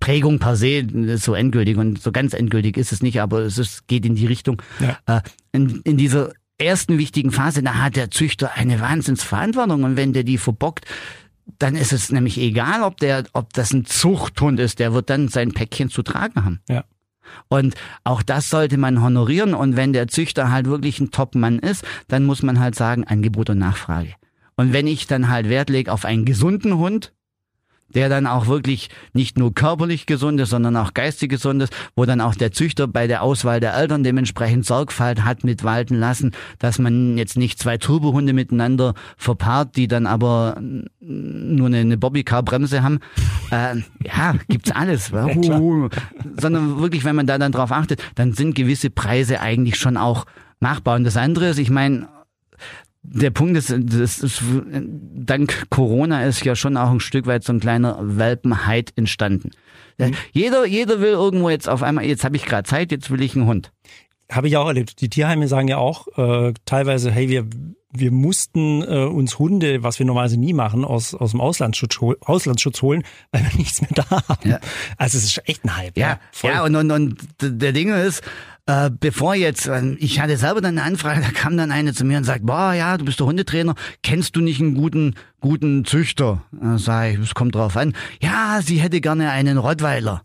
[0.00, 3.58] Prägung per se ist so endgültig und so ganz endgültig ist es nicht, aber es
[3.58, 4.62] ist, geht in die Richtung.
[4.80, 5.18] Ja.
[5.18, 5.20] Äh,
[5.52, 10.24] in, in dieser ersten wichtigen Phase, da hat der Züchter eine Wahnsinnsverantwortung und wenn der
[10.24, 10.86] die verbockt,
[11.58, 15.28] dann ist es nämlich egal, ob der, ob das ein Zuchthund ist, der wird dann
[15.28, 16.60] sein Päckchen zu tragen haben.
[16.68, 16.84] Ja.
[17.48, 19.54] Und auch das sollte man honorieren.
[19.54, 23.50] Und wenn der Züchter halt wirklich ein Top-Mann ist, dann muss man halt sagen, Angebot
[23.50, 24.14] und Nachfrage.
[24.56, 27.12] Und wenn ich dann halt Wert lege auf einen gesunden Hund,
[27.94, 32.04] der dann auch wirklich nicht nur körperlich gesund ist, sondern auch geistig gesund ist, wo
[32.04, 36.32] dann auch der Züchter bei der Auswahl der Eltern dementsprechend Sorgfalt hat mit walten lassen,
[36.58, 40.60] dass man jetzt nicht zwei Turbohunde miteinander verpaart, die dann aber
[41.00, 43.00] nur eine, eine Bobbycar-Bremse haben.
[43.50, 45.10] Äh, ja, gibt's alles.
[45.10, 45.26] ja,
[46.40, 50.24] sondern wirklich, wenn man da dann drauf achtet, dann sind gewisse Preise eigentlich schon auch
[50.60, 50.94] machbar.
[50.94, 52.06] Und das andere ist, ich meine,
[53.02, 57.60] der Punkt ist, ist, dank Corona ist ja schon auch ein Stück weit so ein
[57.60, 59.50] kleiner Welpenheit entstanden.
[59.98, 60.14] Mhm.
[60.32, 63.34] Jeder, jeder will irgendwo jetzt auf einmal, jetzt habe ich gerade Zeit, jetzt will ich
[63.34, 63.72] einen Hund.
[64.30, 65.00] Habe ich auch erlebt.
[65.00, 67.46] Die Tierheime sagen ja auch äh, teilweise, hey, wir
[67.92, 72.82] wir mussten äh, uns Hunde, was wir normalerweise nie machen, aus, aus dem Auslandsschutz, Auslandsschutz
[72.82, 74.48] holen, weil wir nichts mehr da haben.
[74.48, 74.60] Ja.
[74.96, 75.98] Also es ist echt ein Hype.
[75.98, 78.22] Ja, ja, ja und, und, und der Ding ist,
[78.70, 82.04] äh, bevor jetzt, äh, ich hatte selber dann eine Anfrage, da kam dann eine zu
[82.04, 85.84] mir und sagt, boah, ja, du bist der Hundetrainer, kennst du nicht einen guten, guten
[85.84, 86.44] Züchter?
[86.52, 87.94] Dann sage ich, es kommt drauf an.
[88.22, 90.22] Ja, sie hätte gerne einen Rottweiler.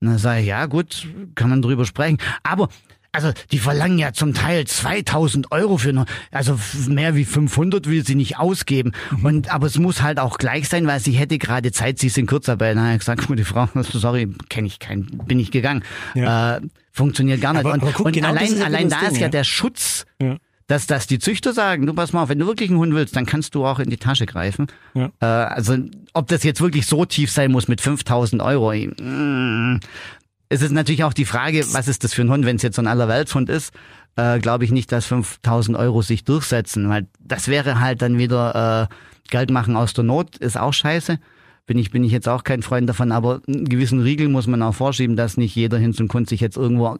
[0.00, 2.18] dann sage ich, ja gut, kann man drüber sprechen.
[2.44, 2.68] Aber
[3.12, 8.04] also die verlangen ja zum Teil 2000 Euro für eine, also mehr wie 500 will
[8.04, 8.92] sie nicht ausgeben.
[9.10, 9.24] Mhm.
[9.24, 12.18] Und aber es muss halt auch gleich sein, weil sie hätte gerade Zeit, sie ist
[12.18, 12.76] in Kurzarbeit.
[12.76, 15.82] Na, ich gesagt, die Frau, sorry, kenne ich keinen, bin ich gegangen.
[16.14, 16.56] Ja.
[16.56, 16.60] Äh,
[16.92, 17.64] funktioniert gar nicht.
[17.64, 19.44] Aber, und, aber guck, und genau allein, ja allein da Ding, ist ja, ja der
[19.44, 20.06] Schutz.
[20.20, 20.36] Ja
[20.70, 23.16] dass, dass die Züchter sagen, du pass mal auf, wenn du wirklich einen Hund willst,
[23.16, 24.68] dann kannst du auch in die Tasche greifen.
[24.94, 25.10] Ja.
[25.20, 25.76] Äh, also
[26.12, 29.80] ob das jetzt wirklich so tief sein muss mit 5000 Euro, mm,
[30.50, 32.76] es ist natürlich auch die Frage, was ist das für ein Hund, wenn es jetzt
[32.76, 33.72] so ein Allerweltshund ist,
[34.16, 38.88] äh, glaube ich nicht, dass 5000 Euro sich durchsetzen, weil das wäre halt dann wieder
[38.90, 38.94] äh,
[39.30, 41.18] Geld machen aus der Not, ist auch scheiße.
[41.66, 44.60] Bin ich, bin ich jetzt auch kein Freund davon, aber einen gewissen Riegel muss man
[44.62, 46.98] auch vorschieben, dass nicht jeder hin zum Kunst sich jetzt irgendwo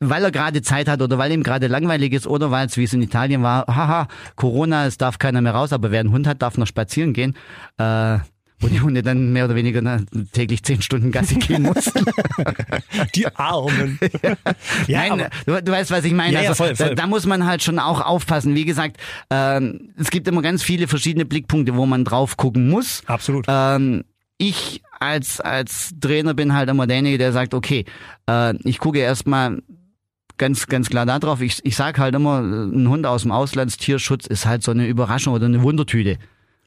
[0.00, 2.84] weil er gerade Zeit hat oder weil ihm gerade langweilig ist oder weil es, wie
[2.84, 6.28] es in Italien war, haha, Corona, es darf keiner mehr raus, aber wer einen Hund
[6.28, 7.34] hat, darf noch spazieren gehen.
[7.78, 8.18] Äh,
[8.60, 12.04] wo die Hunde dann mehr oder weniger täglich zehn Stunden Gassi gehen mussten.
[13.14, 13.98] Die Armen.
[14.86, 16.32] ja, Nein, du, du, weißt, was ich meine.
[16.34, 16.88] Ja, ja, also, voll, voll.
[16.88, 18.54] Da, da, muss man halt schon auch aufpassen.
[18.54, 18.96] Wie gesagt,
[19.30, 23.02] ähm, es gibt immer ganz viele verschiedene Blickpunkte, wo man drauf gucken muss.
[23.06, 23.44] Absolut.
[23.48, 24.04] Ähm,
[24.38, 27.84] ich als, als Trainer bin halt immer derjenige, der sagt, okay,
[28.28, 29.62] äh, ich gucke erstmal
[30.36, 31.40] ganz, ganz klar darauf.
[31.40, 35.34] Ich, ich sag halt immer, ein Hund aus dem Auslandstierschutz ist halt so eine Überraschung
[35.34, 36.18] oder eine Wundertüte.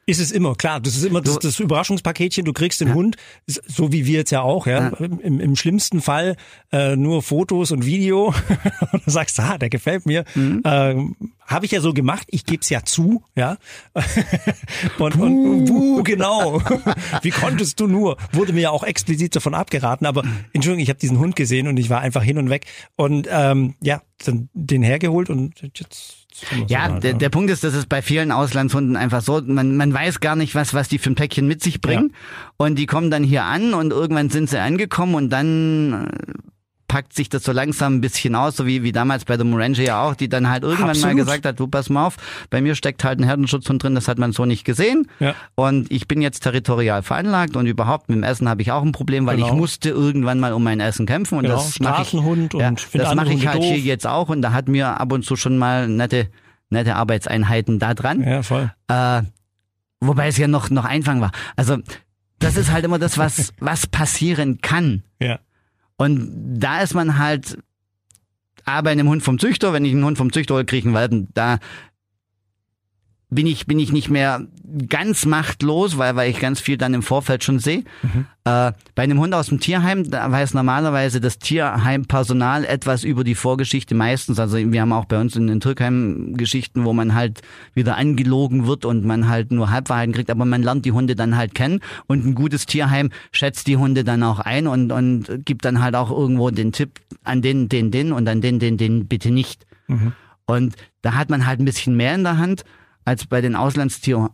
[0.04, 0.80] Ist es immer, klar.
[0.80, 2.44] Das ist immer das, das Überraschungspaketchen.
[2.44, 2.94] Du kriegst den ja.
[2.94, 4.90] Hund, so wie wir jetzt ja auch, ja.
[4.90, 4.96] ja.
[4.98, 6.36] Im, Im, schlimmsten Fall
[6.72, 8.34] äh, nur Fotos und Video.
[8.92, 10.24] und du sagst, ah, der gefällt mir.
[10.34, 10.62] Mhm.
[10.64, 12.26] Ähm, Habe ich ja so gemacht.
[12.30, 13.58] Ich gebe es ja zu, ja.
[14.98, 15.22] und, puh.
[15.22, 16.60] und puh, genau.
[17.22, 18.16] wie konntest du nur?
[18.32, 20.06] Wurde mir ja auch explizit davon abgeraten.
[20.06, 22.66] Aber Entschuldigung, ich habe diesen Hund gesehen und ich war einfach hin und weg.
[22.96, 26.21] Und ähm, ja, dann den hergeholt und jetzt
[26.68, 29.92] ja, so der, der Punkt ist, dass es bei vielen Auslandshunden einfach so, man, man
[29.92, 32.10] weiß gar nicht, was, was die für ein Päckchen mit sich bringen.
[32.12, 32.48] Ja.
[32.56, 36.08] Und die kommen dann hier an und irgendwann sind sie angekommen und dann
[36.92, 39.80] packt sich das so langsam ein bisschen aus, so wie, wie damals bei der Moranger
[39.80, 41.16] ja auch, die dann halt irgendwann Absolut.
[41.16, 42.16] mal gesagt hat, du pass mal auf,
[42.50, 45.08] bei mir steckt halt ein Herdenschutzhund drin, das hat man so nicht gesehen.
[45.18, 45.34] Ja.
[45.54, 48.92] Und ich bin jetzt territorial veranlagt und überhaupt mit dem Essen habe ich auch ein
[48.92, 49.48] Problem, weil genau.
[49.48, 51.54] ich musste irgendwann mal um mein Essen kämpfen und genau.
[51.54, 53.64] das mache ich, und ja, das mache ich halt doof.
[53.64, 56.28] hier jetzt auch und da hat mir ab und zu schon mal nette,
[56.68, 58.22] nette Arbeitseinheiten da dran.
[58.22, 58.70] Ja, voll.
[58.88, 59.22] Äh,
[60.00, 61.30] wobei es ja noch, noch Einfang war.
[61.56, 61.78] Also,
[62.38, 65.04] das ist halt immer das, was, was passieren kann.
[65.18, 65.38] Ja.
[65.96, 67.58] Und da ist man halt,
[68.64, 70.84] aber bei einem Hund vom Züchter, wenn ich einen Hund vom Züchter hole, kriege ich
[70.86, 71.58] einen Welpen, da
[73.34, 74.46] bin ich, bin ich nicht mehr
[74.88, 77.84] ganz machtlos, weil, weil ich ganz viel dann im Vorfeld schon sehe.
[78.02, 78.26] Mhm.
[78.44, 83.34] Äh, bei einem Hund aus dem Tierheim, da weiß normalerweise das Tierheimpersonal etwas über die
[83.34, 84.38] Vorgeschichte meistens.
[84.38, 87.40] Also wir haben auch bei uns in den Türkheim Geschichten, wo man halt
[87.74, 91.36] wieder angelogen wird und man halt nur Halbwahrheiten kriegt, aber man lernt die Hunde dann
[91.36, 95.64] halt kennen und ein gutes Tierheim schätzt die Hunde dann auch ein und, und gibt
[95.64, 99.06] dann halt auch irgendwo den Tipp an den, den, den und an den, den, den
[99.06, 99.66] bitte nicht.
[99.86, 100.12] Mhm.
[100.44, 102.64] Und da hat man halt ein bisschen mehr in der Hand
[103.04, 104.30] als bei den Auslandstierheimen,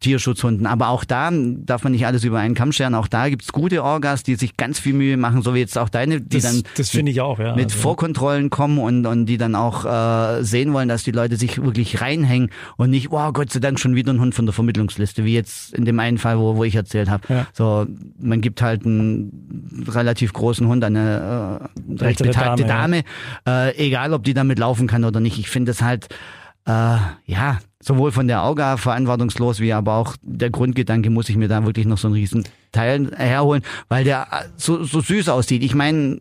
[0.00, 0.66] Tierschutzhunden.
[0.66, 2.96] Aber auch da darf man nicht alles über einen Kamm scheren.
[2.96, 5.88] Auch da gibt's gute Orgas, die sich ganz viel Mühe machen, so wie jetzt auch
[5.88, 7.54] deine, die Das, dann das finde ich auch, ja.
[7.54, 11.36] mit Also- Vorkontrollen kommen und, und die dann auch äh, sehen wollen, dass die Leute
[11.36, 14.52] sich wirklich reinhängen und nicht, wow, Gott sei Dank schon wieder ein Hund von der
[14.52, 17.22] Vermittlungsliste, wie jetzt in dem einen Fall, wo, wo ich erzählt habe.
[17.32, 17.46] Ja.
[17.52, 17.86] So,
[18.18, 21.60] man gibt halt einen relativ großen Hund an eine
[21.94, 23.04] äh, recht betagte Dame,
[23.46, 25.38] Dame, äh, egal ob die damit laufen kann oder nicht.
[25.38, 26.08] Ich finde es halt,
[26.66, 31.48] äh, ja, sowohl von der Auga verantwortungslos, wie aber auch der Grundgedanke, muss ich mir
[31.48, 35.62] da wirklich noch so einen riesen Teil herholen, weil der äh, so, so süß aussieht.
[35.62, 36.18] Ich meine,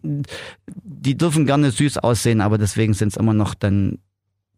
[0.65, 3.99] die dürfen gerne süß aussehen, aber deswegen sind es immer noch dann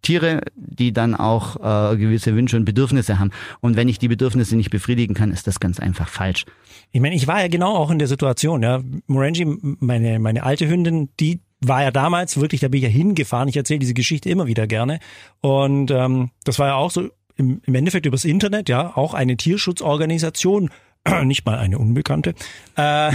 [0.01, 1.55] Tiere, die dann auch
[1.93, 3.31] äh, gewisse Wünsche und Bedürfnisse haben.
[3.61, 6.45] Und wenn ich die Bedürfnisse nicht befriedigen kann, ist das ganz einfach falsch.
[6.91, 8.81] Ich meine, ich war ja genau auch in der Situation, ja.
[9.07, 9.45] Morangi,
[9.79, 13.47] meine, meine alte Hündin, die war ja damals wirklich, da bin ich ja hingefahren.
[13.47, 14.99] Ich erzähle diese Geschichte immer wieder gerne.
[15.41, 19.37] Und ähm, das war ja auch so im, im Endeffekt übers Internet, ja, auch eine
[19.37, 20.69] Tierschutzorganisation,
[21.23, 22.33] nicht mal eine unbekannte.
[22.75, 23.11] Äh,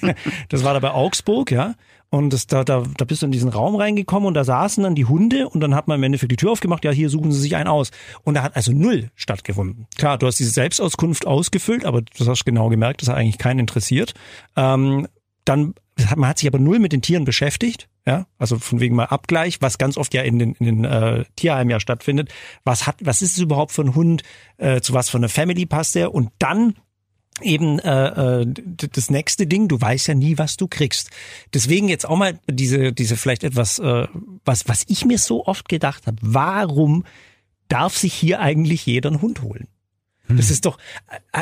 [0.48, 1.74] das war da bei Augsburg, ja.
[2.10, 4.94] Und das, da, da, da bist du in diesen Raum reingekommen und da saßen dann
[4.94, 7.40] die Hunde und dann hat man im Endeffekt die Tür aufgemacht, ja, hier suchen sie
[7.40, 7.90] sich einen aus.
[8.22, 9.86] Und da hat also null stattgefunden.
[9.96, 13.60] Klar, du hast diese Selbstauskunft ausgefüllt, aber du hast genau gemerkt, das hat eigentlich keinen
[13.60, 14.12] interessiert.
[14.56, 15.08] Ähm,
[15.46, 15.74] dann,
[16.16, 19.60] man hat sich aber null mit den Tieren beschäftigt, ja, also von wegen mal Abgleich,
[19.60, 22.30] was ganz oft ja in den, in den äh, Tierheimen ja stattfindet.
[22.64, 24.22] Was hat, was ist es überhaupt für ein Hund?
[24.56, 26.14] Äh, zu was für einer Family passt der?
[26.14, 26.74] Und dann
[27.40, 28.46] eben äh, äh,
[28.92, 31.10] das nächste Ding, du weißt ja nie, was du kriegst.
[31.54, 34.06] Deswegen jetzt auch mal diese diese vielleicht etwas äh,
[34.44, 37.04] was was ich mir so oft gedacht habe, warum
[37.68, 39.68] darf sich hier eigentlich jeder einen Hund holen?
[40.28, 40.78] Das ist doch,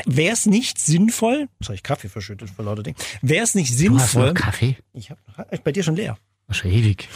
[0.06, 3.70] wäre es nicht sinnvoll, was habe ich Kaffee verschüttet vor lauter Ding, wäre es nicht
[3.70, 4.76] Du hast noch sinnvoll, Kaffee?
[4.92, 5.20] ich habe
[5.62, 6.16] bei dir schon leer.
[6.52, 7.08] Schon ewig.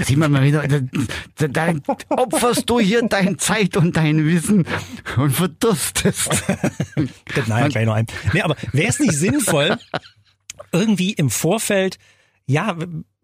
[0.00, 1.74] Sieht man mal wieder, da
[2.08, 4.66] opferst du hier deine Zeit und dein Wissen
[5.18, 6.30] und verdurstest.
[7.46, 8.06] Nein, gleich noch ein.
[8.32, 9.76] Nee, aber wäre es nicht sinnvoll,
[10.72, 11.98] irgendwie im Vorfeld,
[12.46, 12.74] ja,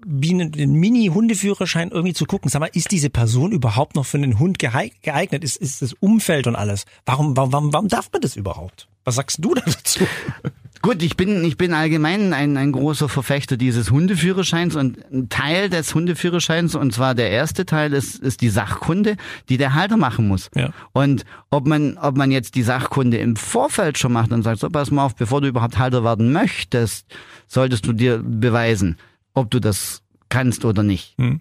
[0.07, 4.19] wie einen, einen Mini-Hundeführerschein irgendwie zu gucken, sag mal, ist diese Person überhaupt noch für
[4.19, 5.45] einen Hund geeignet?
[5.45, 6.85] Ist, ist das Umfeld und alles?
[7.07, 8.89] Warum, warum, warum, darf man das überhaupt?
[9.05, 10.07] Was sagst du da dazu?
[10.83, 15.69] Gut, ich bin, ich bin allgemein ein, ein großer Verfechter dieses Hundeführerscheins und ein Teil
[15.69, 19.17] des Hundeführerscheins, und zwar der erste Teil, ist, ist die Sachkunde,
[19.51, 20.51] die der Halter machen muss.
[20.55, 20.71] Ja.
[20.93, 24.71] Und ob man, ob man jetzt die Sachkunde im Vorfeld schon macht und sagt, so
[24.71, 27.07] pass mal auf, bevor du überhaupt Halter werden möchtest,
[27.47, 28.97] solltest du dir beweisen,
[29.35, 31.14] ob du das kannst oder nicht.
[31.19, 31.40] Hm.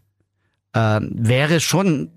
[0.73, 2.09] Äh, wäre schon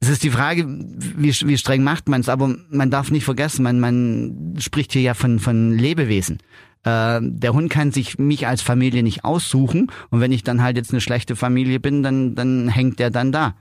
[0.00, 3.64] es ist die Frage, wie, wie streng macht man es, aber man darf nicht vergessen,
[3.64, 6.38] man, man spricht hier ja von, von Lebewesen.
[6.84, 10.76] Äh, der Hund kann sich mich als Familie nicht aussuchen und wenn ich dann halt
[10.76, 13.56] jetzt eine schlechte Familie bin, dann, dann hängt der dann da.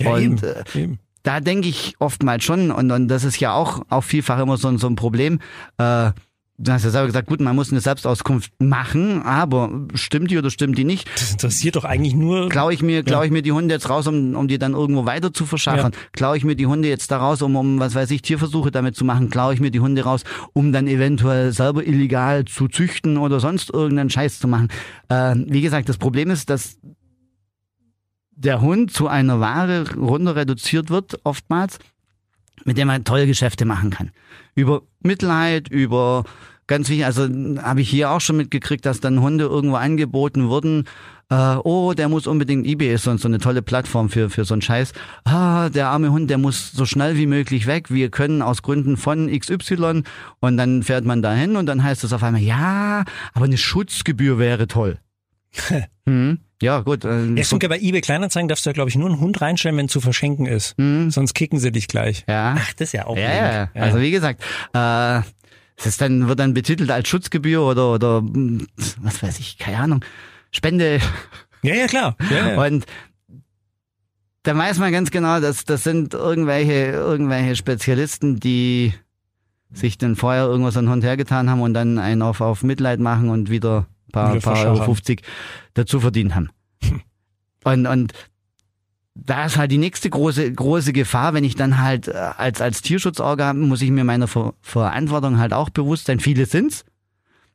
[0.00, 0.98] Ja, Und, eben, äh, eben.
[1.24, 4.68] Da denke ich oftmals schon, und, und das ist ja auch, auch vielfach immer so,
[4.68, 5.40] ein- so ein Problem.
[5.76, 6.12] Äh,
[6.58, 10.50] du hast ja selber gesagt, gut, man muss eine Selbstauskunft machen, aber stimmt die oder
[10.50, 11.08] stimmt die nicht?
[11.14, 12.48] Das interessiert doch eigentlich nur.
[12.48, 15.06] Klaue ich mir, klaue ich mir die Hunde jetzt raus, um, um die dann irgendwo
[15.06, 15.92] weiter zu verschachern?
[16.12, 18.96] Klaue ich mir die Hunde jetzt da raus, um, um, was weiß ich, Tierversuche damit
[18.96, 19.30] zu machen?
[19.30, 23.70] Klaue ich mir die Hunde raus, um dann eventuell selber illegal zu züchten oder sonst
[23.70, 24.68] irgendeinen Scheiß zu machen?
[25.08, 26.78] Äh, wie gesagt, das Problem ist, dass
[28.30, 31.78] der Hund zu einer Ware runter reduziert wird, oftmals,
[32.64, 34.10] mit dem man tolle Geschäfte machen kann.
[34.54, 36.24] Über Mitleid, über
[36.66, 37.28] ganz wichtig, also
[37.62, 40.84] habe ich hier auch schon mitgekriegt, dass dann Hunde irgendwo angeboten wurden,
[41.30, 44.54] äh, oh, der muss unbedingt, eBay ist so, so eine tolle Plattform für, für so
[44.54, 44.92] einen Scheiß.
[45.24, 47.90] Ah, der arme Hund, der muss so schnell wie möglich weg.
[47.90, 50.04] Wir können aus Gründen von XY
[50.40, 54.38] und dann fährt man dahin und dann heißt es auf einmal, ja, aber eine Schutzgebühr
[54.38, 54.98] wäre toll.
[56.06, 56.38] hm?
[56.60, 57.04] Ja, gut.
[57.04, 59.76] Äh, Ja, stimmt, bei eBay Kleinanzeigen darfst du ja, glaube ich, nur einen Hund reinstellen,
[59.78, 60.74] wenn zu verschenken ist.
[60.76, 62.24] Sonst kicken sie dich gleich.
[62.28, 62.56] ja.
[62.58, 64.42] Ach, das ist ja auch Ja, ja, also wie gesagt,
[64.74, 65.18] äh,
[65.76, 68.22] es ist dann, wird dann betitelt als Schutzgebühr oder, oder,
[69.00, 70.04] was weiß ich, keine Ahnung,
[70.50, 70.98] Spende.
[71.62, 72.16] ja, ja, klar.
[72.30, 72.66] Ja, ja.
[72.66, 72.84] Und
[74.42, 78.92] da weiß man ganz genau, dass das sind irgendwelche, irgendwelche Spezialisten, die
[79.70, 82.98] sich dann vorher irgendwas an den Hund hergetan haben und dann einen auf, auf Mitleid
[83.00, 84.84] machen und wieder paar, paar Euro verschachern.
[84.84, 85.22] 50
[85.74, 86.50] dazu verdient haben.
[87.64, 88.12] Und, und
[89.14, 92.82] da ist halt die nächste große, große Gefahr, wenn ich dann halt äh, als, als
[92.82, 96.20] Tierschutzorgan muss ich mir meiner Ver Verantwortung halt auch bewusst sein.
[96.20, 96.84] Viele sind's.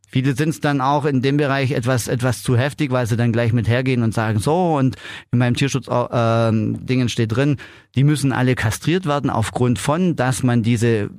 [0.07, 3.51] Viele sind's dann auch in dem Bereich etwas, etwas zu heftig, weil sie dann gleich
[3.51, 4.95] mit hergehen und sagen, so, und
[5.31, 7.57] in meinem Tierschutz äh, Dingen steht drin,
[7.95, 11.09] die müssen alle kastriert werden aufgrund von, dass man diese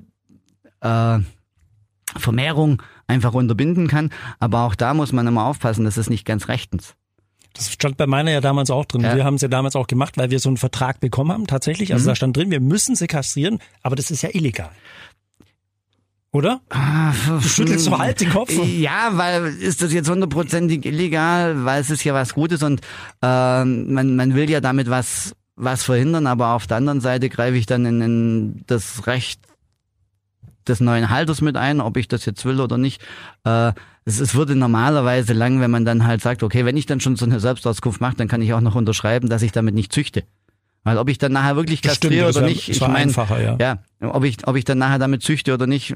[0.80, 1.18] äh,
[2.16, 4.10] Vermehrung einfach unterbinden kann.
[4.40, 6.94] Aber auch da muss man immer aufpassen, das ist nicht ganz rechtens.
[7.54, 9.02] Das stand bei meiner ja damals auch drin.
[9.02, 9.14] Ja.
[9.14, 11.92] Wir haben es ja damals auch gemacht, weil wir so einen Vertrag bekommen haben, tatsächlich.
[11.92, 12.08] Also Mhm.
[12.08, 14.70] da stand drin, wir müssen sie kastrieren, aber das ist ja illegal.
[16.32, 16.60] oder?
[16.68, 18.50] Du schüttelst so halt den Kopf.
[18.50, 22.80] Ja, weil ist das jetzt hundertprozentig illegal, weil es ist ja was Gutes und
[23.22, 27.56] äh, man, man will ja damit was, was verhindern, aber auf der anderen Seite greife
[27.56, 29.40] ich dann in, in das Recht
[30.68, 33.02] des neuen Halters mit ein, ob ich das jetzt will oder nicht.
[33.44, 33.72] Äh,
[34.04, 37.16] es, es würde normalerweise lang, wenn man dann halt sagt, okay, wenn ich dann schon
[37.16, 40.24] so eine Selbstauskunft mache, dann kann ich auch noch unterschreiben, dass ich damit nicht züchte.
[40.84, 43.56] Weil ob ich dann nachher wirklich kastriere oder nicht, ich meine, ja.
[43.58, 45.94] ja, ob ich, ob ich dann nachher damit züchte oder nicht,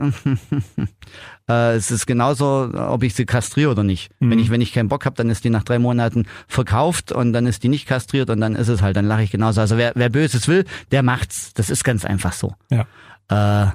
[1.49, 4.11] äh, es ist genauso, ob ich sie kastriere oder nicht.
[4.19, 4.31] Mhm.
[4.31, 7.35] Wenn ich, wenn ich keinen Bock habe, dann ist die nach drei Monaten verkauft und
[7.35, 9.61] dann ist die nicht kastriert und dann ist es halt, dann lache ich genauso.
[9.61, 11.53] Also wer, wer Böses will, der macht's.
[11.53, 12.55] Das ist ganz einfach so.
[12.71, 12.87] Ja.
[13.29, 13.73] Äh,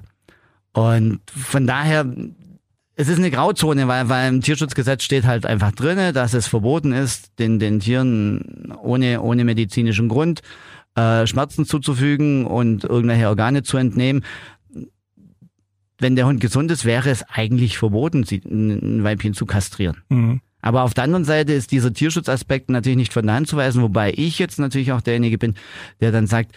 [0.74, 2.06] und von daher,
[2.96, 6.92] es ist eine Grauzone, weil, weil im Tierschutzgesetz steht halt einfach drinne, dass es verboten
[6.92, 10.42] ist, den, den Tieren ohne, ohne medizinischen Grund
[10.96, 14.24] äh, Schmerzen zuzufügen und irgendwelche Organe zu entnehmen.
[16.00, 20.02] Wenn der Hund gesund ist, wäre es eigentlich verboten, ein Weibchen zu kastrieren.
[20.10, 20.42] Mhm.
[20.62, 23.82] Aber auf der anderen Seite ist dieser Tierschutzaspekt natürlich nicht von der Hand zu weisen,
[23.82, 25.56] wobei ich jetzt natürlich auch derjenige bin,
[26.00, 26.56] der dann sagt,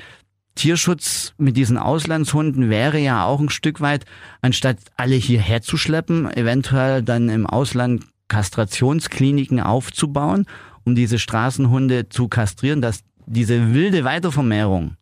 [0.56, 4.04] Tierschutz mit diesen Auslandshunden wäre ja auch ein Stück weit,
[4.42, 10.46] anstatt alle hierher zu schleppen, eventuell dann im Ausland Kastrationskliniken aufzubauen,
[10.84, 14.96] um diese Straßenhunde zu kastrieren, dass diese wilde Weitervermehrung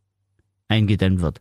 [0.69, 1.41] eingedämmt wird.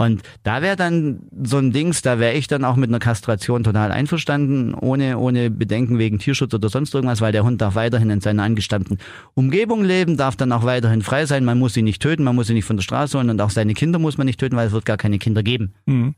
[0.00, 3.64] Und da wäre dann so ein Dings, da wäre ich dann auch mit einer Kastration
[3.64, 8.08] total einverstanden, ohne, ohne Bedenken wegen Tierschutz oder sonst irgendwas, weil der Hund darf weiterhin
[8.08, 8.96] in seiner angestammten
[9.34, 12.48] Umgebung leben, darf dann auch weiterhin frei sein, man muss ihn nicht töten, man muss
[12.48, 14.68] ihn nicht von der Straße holen und auch seine Kinder muss man nicht töten, weil
[14.68, 15.74] es wird gar keine Kinder geben.
[15.84, 16.14] Mhm.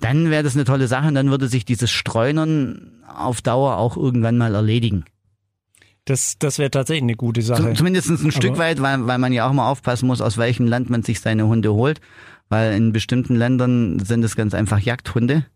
[0.00, 3.96] Dann wäre das eine tolle Sache und dann würde sich dieses Streunern auf Dauer auch
[3.96, 5.06] irgendwann mal erledigen.
[6.04, 7.72] Das, das wäre tatsächlich eine gute Sache.
[7.72, 10.66] Zumindest ein Aber Stück weit, weil, weil man ja auch mal aufpassen muss, aus welchem
[10.66, 12.02] Land man sich seine Hunde holt.
[12.50, 15.46] Weil in bestimmten Ländern sind es ganz einfach Jagdhunde,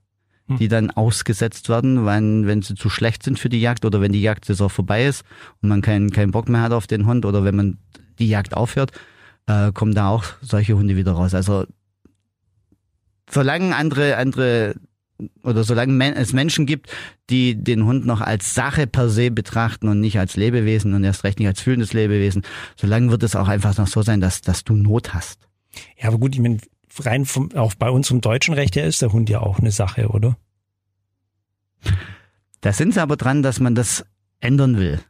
[0.47, 0.57] hm.
[0.57, 4.13] die dann ausgesetzt werden, wenn, wenn sie zu schlecht sind für die Jagd oder wenn
[4.13, 5.25] die Jagdsaison vorbei ist
[5.61, 7.79] und man keinen keinen Bock mehr hat auf den Hund oder wenn man
[8.19, 8.93] die Jagd aufhört,
[9.47, 11.35] äh, kommen da auch solche Hunde wieder raus.
[11.35, 11.67] Also
[13.29, 14.77] solange andere, andere
[15.43, 16.91] oder solange es Menschen gibt,
[17.31, 21.25] die den Hund noch als Sache per se betrachten und nicht als Lebewesen und erst
[21.25, 22.43] recht nicht als fühlendes Lebewesen,
[22.77, 25.49] solange wird es auch einfach noch so sein, dass, dass du Not hast.
[25.99, 26.59] Ja, aber gut, ich meine,
[27.01, 29.73] rein vom, auch bei uns im deutschen Recht her ist der Hund ja auch eine
[29.73, 30.37] Sache, oder?
[32.61, 34.05] Da sind sie aber dran, dass man das
[34.41, 35.01] ändern will.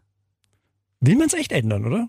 [1.01, 2.09] Will man es echt ändern, oder?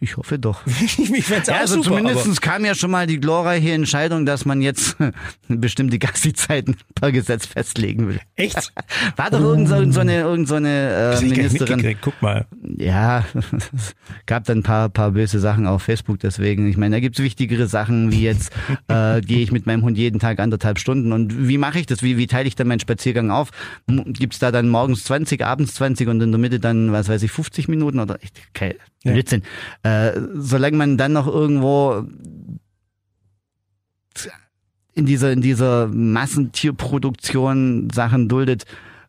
[0.00, 0.66] Ich hoffe doch.
[0.66, 4.60] ich fänd's ja, also super, zumindest kam ja schon mal die glorreiche Entscheidung, dass man
[4.60, 4.96] jetzt
[5.48, 8.20] bestimmte Gassi-Zeiten per Gesetz festlegen will.
[8.36, 8.72] Echt?
[9.16, 11.96] War doch irgend so, irgend so eine, irgend so eine äh, Ministerin.
[12.00, 12.46] Guck mal.
[12.76, 13.24] Ja,
[13.74, 13.94] es
[14.26, 16.68] gab dann ein paar, paar böse Sachen auf Facebook deswegen.
[16.68, 18.52] Ich meine, da gibt's wichtigere Sachen, wie jetzt
[18.88, 22.02] äh, gehe ich mit meinem Hund jeden Tag anderthalb Stunden und wie mache ich das?
[22.02, 23.50] Wie, wie teile ich dann meinen Spaziergang auf?
[23.86, 27.30] Gibt's da dann morgens 20, abends 20 und in der Mitte dann, was weiß ich,
[27.30, 28.18] 50 Minuten oder
[28.50, 28.76] okay,
[29.12, 29.42] Blödsinn.
[29.84, 30.08] Ja.
[30.08, 32.04] Äh, solange man dann noch irgendwo
[34.94, 38.64] in dieser, in dieser Massentierproduktion Sachen duldet,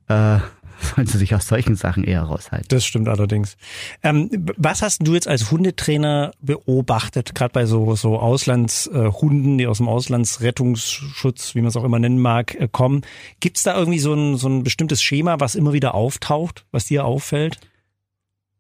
[0.08, 0.40] äh,
[0.96, 2.68] sollen sie sich aus solchen Sachen eher raushalten.
[2.70, 3.56] Das stimmt allerdings.
[4.04, 9.68] Ähm, was hast du jetzt als Hundetrainer beobachtet, gerade bei so, so Auslandshunden, äh, die
[9.68, 13.02] aus dem Auslandsrettungsschutz, wie man es auch immer nennen mag, äh, kommen?
[13.40, 16.86] Gibt es da irgendwie so ein, so ein bestimmtes Schema, was immer wieder auftaucht, was
[16.86, 17.60] dir auffällt?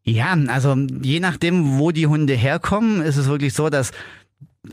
[0.05, 3.91] Ja, also je nachdem, wo die Hunde herkommen, ist es wirklich so, dass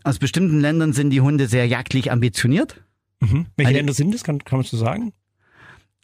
[0.04, 2.82] aus bestimmten Ländern sind die Hunde sehr jagdlich ambitioniert.
[3.20, 3.46] Mhm.
[3.56, 5.12] Welche also, Länder sind das, kann, kann man so sagen?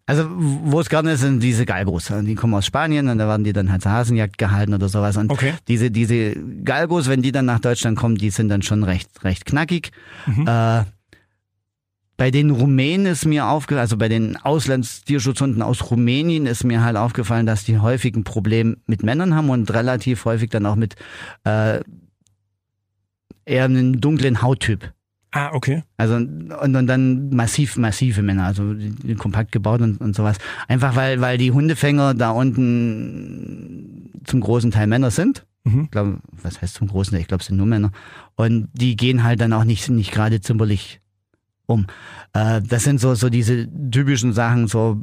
[0.07, 2.11] Also, wo es gerne ist, sind diese Galgos.
[2.23, 5.19] Die kommen aus Spanien und da werden die dann halt zur Hasenjagd gehalten oder sowas.
[5.19, 5.53] Und okay.
[5.69, 9.45] diese, diese Galgos, wenn die dann nach Deutschland kommen, die sind dann schon recht, recht
[9.45, 9.91] knackig.
[10.25, 10.47] Mhm.
[10.47, 10.85] Äh,
[12.18, 16.96] bei den Rumänen ist mir aufgefallen, also bei den Auslandstierschutzhunden aus Rumänien ist mir halt
[16.96, 20.96] aufgefallen, dass die häufig ein Problem mit Männern haben und relativ häufig dann auch mit
[21.44, 21.78] äh,
[23.44, 24.92] eher einem dunklen Hauttyp.
[25.31, 25.85] Ah, okay.
[25.96, 28.74] Also und, und dann massiv, massive Männer, also
[29.16, 30.38] kompakt gebaut und, und sowas.
[30.66, 35.46] Einfach weil, weil die Hundefänger da unten zum großen Teil Männer sind.
[35.62, 35.85] Mhm.
[35.85, 37.20] Ich glaube, was heißt zum großen Teil?
[37.20, 37.92] Ich glaube, es sind nur Männer.
[38.35, 41.00] Und die gehen halt dann auch nicht, nicht gerade zimperlich
[41.68, 41.87] um.
[42.33, 45.00] Äh, das sind so, so diese typischen Sachen, so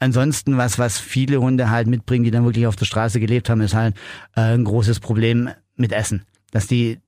[0.00, 3.60] Ansonsten, was, was viele Hunde halt mitbringen, die dann wirklich auf der Straße gelebt haben,
[3.60, 3.96] ist halt
[4.36, 6.22] äh, ein großes Problem mit Essen.
[6.52, 6.98] Dass die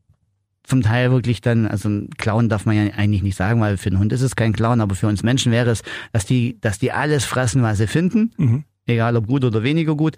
[0.65, 3.91] zum Teil wirklich dann, also ein Clown darf man ja eigentlich nicht sagen, weil für
[3.91, 5.83] einen Hund ist es kein Clown, aber für uns Menschen wäre es,
[6.13, 8.65] dass die, dass die alles fressen, was sie finden, mhm.
[8.87, 10.17] egal ob gut oder weniger gut.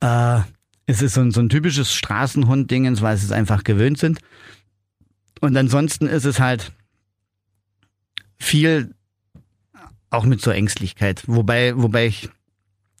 [0.00, 0.40] Äh,
[0.86, 4.20] es ist so ein, so ein typisches Straßenhund-Dingens, weil sie es einfach gewöhnt sind.
[5.40, 6.72] Und ansonsten ist es halt
[8.38, 8.94] viel
[10.10, 12.30] auch mit so Ängstlichkeit, wobei, wobei ich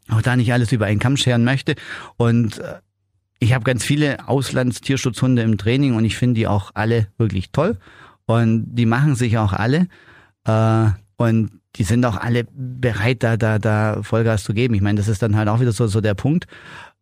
[0.08, 1.74] auch da nicht alles über einen Kamm scheren möchte.
[2.16, 2.80] Und äh,
[3.38, 7.78] ich habe ganz viele Auslandstierschutzhunde im Training und ich finde die auch alle wirklich toll.
[8.26, 9.88] Und die machen sich auch alle.
[10.44, 14.74] Äh, und die sind auch alle bereit, da, da, da Vollgas zu geben.
[14.74, 16.46] Ich meine, das ist dann halt auch wieder so, so der Punkt.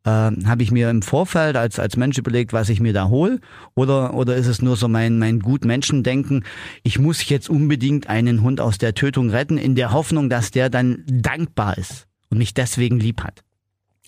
[0.05, 3.41] Äh, Habe ich mir im Vorfeld als, als Mensch überlegt, was ich mir da hol?
[3.75, 6.45] Oder, oder ist es nur so mein, mein gut Menschendenken?
[6.83, 10.69] Ich muss jetzt unbedingt einen Hund aus der Tötung retten, in der Hoffnung, dass der
[10.71, 13.43] dann dankbar ist und mich deswegen lieb hat.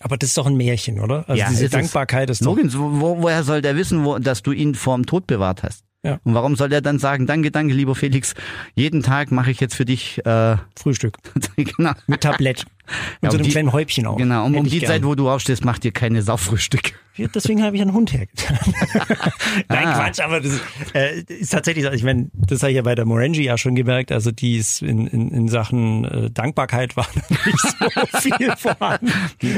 [0.01, 1.27] Aber das ist doch ein Märchen, oder?
[1.29, 2.57] Also Ja, diese es ist- Dankbarkeit ist doch.
[2.59, 5.85] Wo- woher soll der wissen, wo, dass du ihn vorm Tod bewahrt hast?
[6.05, 6.21] Ja.
[6.23, 8.35] Und warum soll er dann sagen, danke, danke, lieber Felix,
[8.75, 11.17] jeden Tag mache ich jetzt für dich, äh, Frühstück.
[11.57, 12.67] genau, Mit Tablett.
[13.23, 14.17] Ja, so um einem die- kleinen Häubchen auch.
[14.17, 14.91] genau, um, um die gern.
[14.93, 16.93] Zeit, wo du aufstehst, macht dir keine Sauffrühstück.
[17.17, 18.59] Ja, Deswegen habe ich einen Hund hergetan.
[19.69, 19.95] Nein, Ah.
[20.05, 20.61] Quatsch, aber das
[20.93, 21.87] äh, ist tatsächlich.
[21.93, 24.13] Ich meine, das habe ich ja bei der Morenji ja schon gemerkt.
[24.13, 29.11] Also die ist in, in, in Sachen äh, Dankbarkeit war nicht so viel vorhanden.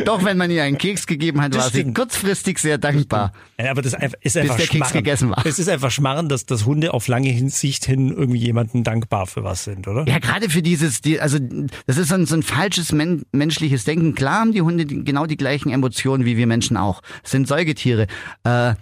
[0.04, 1.96] Doch, wenn man ihr einen Keks gegeben hat, Das war sie stimmt.
[1.96, 3.32] kurzfristig sehr dankbar.
[3.60, 5.44] Ja, aber das ist einfach, einfach der Keks gegessen war.
[5.44, 9.42] Es ist einfach Schmarrn, dass, dass Hunde auf lange Hinsicht hin irgendwie jemanden dankbar für
[9.42, 10.04] was sind, oder?
[10.06, 11.38] Ja, gerade für dieses, die, also
[11.86, 12.92] das ist so ein, so ein falsches
[13.32, 14.14] men menschliches Denken.
[14.14, 17.00] Klar haben die Hunde genau die gleichen Emotionen wie wir Menschen auch.
[17.24, 18.06] Es sind Säugetiere.
[18.44, 18.74] Äh,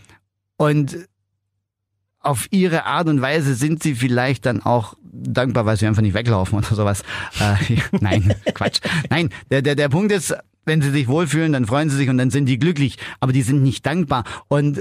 [0.56, 1.06] und
[2.20, 6.14] auf ihre Art und Weise sind sie vielleicht dann auch dankbar, weil sie einfach nicht
[6.14, 7.02] weglaufen oder sowas.
[7.38, 8.80] Äh, nein, Quatsch.
[9.10, 10.34] Nein, der, der, der Punkt ist,
[10.64, 13.42] wenn sie sich wohlfühlen, dann freuen sie sich und dann sind die glücklich, aber die
[13.42, 14.24] sind nicht dankbar.
[14.48, 14.80] Und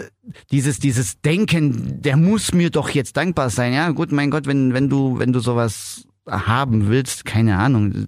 [0.51, 3.74] dieses, dieses Denken, der muss mir doch jetzt dankbar sein.
[3.74, 8.08] Ja, gut, mein Gott, wenn, wenn du, wenn du sowas haben willst, keine Ahnung,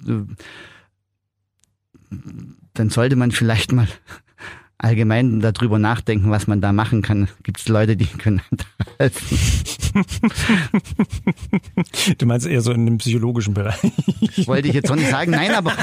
[2.73, 3.87] dann sollte man vielleicht mal
[4.77, 7.27] allgemein darüber nachdenken, was man da machen kann.
[7.43, 8.65] Gibt es Leute, die können da
[8.99, 9.37] helfen.
[12.17, 13.79] Du meinst eher so in dem psychologischen Bereich.
[14.45, 15.31] Wollte ich jetzt auch nicht sagen.
[15.31, 15.73] Nein, aber,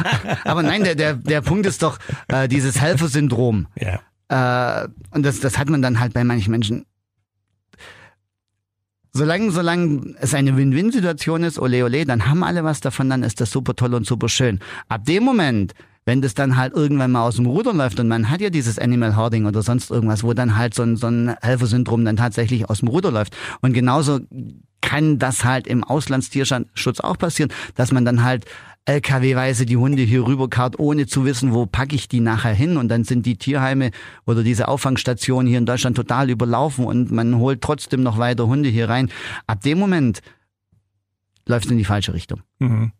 [0.44, 1.98] aber nein, der, der, der Punkt ist doch
[2.28, 3.66] äh, dieses Helfersyndrom.
[3.80, 4.00] Ja.
[4.28, 6.86] Äh, und das, das hat man dann halt bei manchen Menschen.
[9.12, 13.40] Solange, solange es eine Win-Win-Situation ist, ole ole, dann haben alle was davon, dann ist
[13.40, 14.58] das super toll und super schön.
[14.88, 15.72] Ab dem Moment,
[16.06, 18.78] wenn das dann halt irgendwann mal aus dem Ruder läuft und man hat ja dieses
[18.78, 22.68] Animal Hoarding oder sonst irgendwas, wo dann halt so ein, so ein Helfersyndrom dann tatsächlich
[22.68, 23.36] aus dem Ruder läuft.
[23.60, 24.20] Und genauso
[24.80, 28.44] kann das halt im Auslandstierschutz auch passieren, dass man dann halt
[28.86, 32.76] LKW-weise die Hunde hier rüberkarrt, ohne zu wissen, wo packe ich die nachher hin.
[32.76, 33.92] Und dann sind die Tierheime
[34.26, 38.68] oder diese Auffangstationen hier in Deutschland total überlaufen und man holt trotzdem noch weiter Hunde
[38.68, 39.10] hier rein.
[39.46, 40.20] Ab dem Moment
[41.46, 42.42] läuft es in die falsche Richtung.
[42.58, 42.92] Mhm.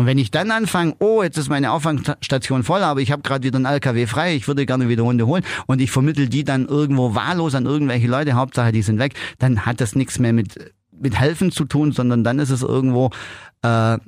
[0.00, 3.44] Und wenn ich dann anfange, oh, jetzt ist meine Auffangstation voll, aber ich habe gerade
[3.46, 6.64] wieder einen LKW frei, ich würde gerne wieder Hunde holen und ich vermittel die dann
[6.64, 10.72] irgendwo wahllos an irgendwelche Leute, Hauptsache die sind weg, dann hat das nichts mehr mit,
[10.90, 13.10] mit Helfen zu tun, sondern dann ist es irgendwo
[13.60, 13.98] äh,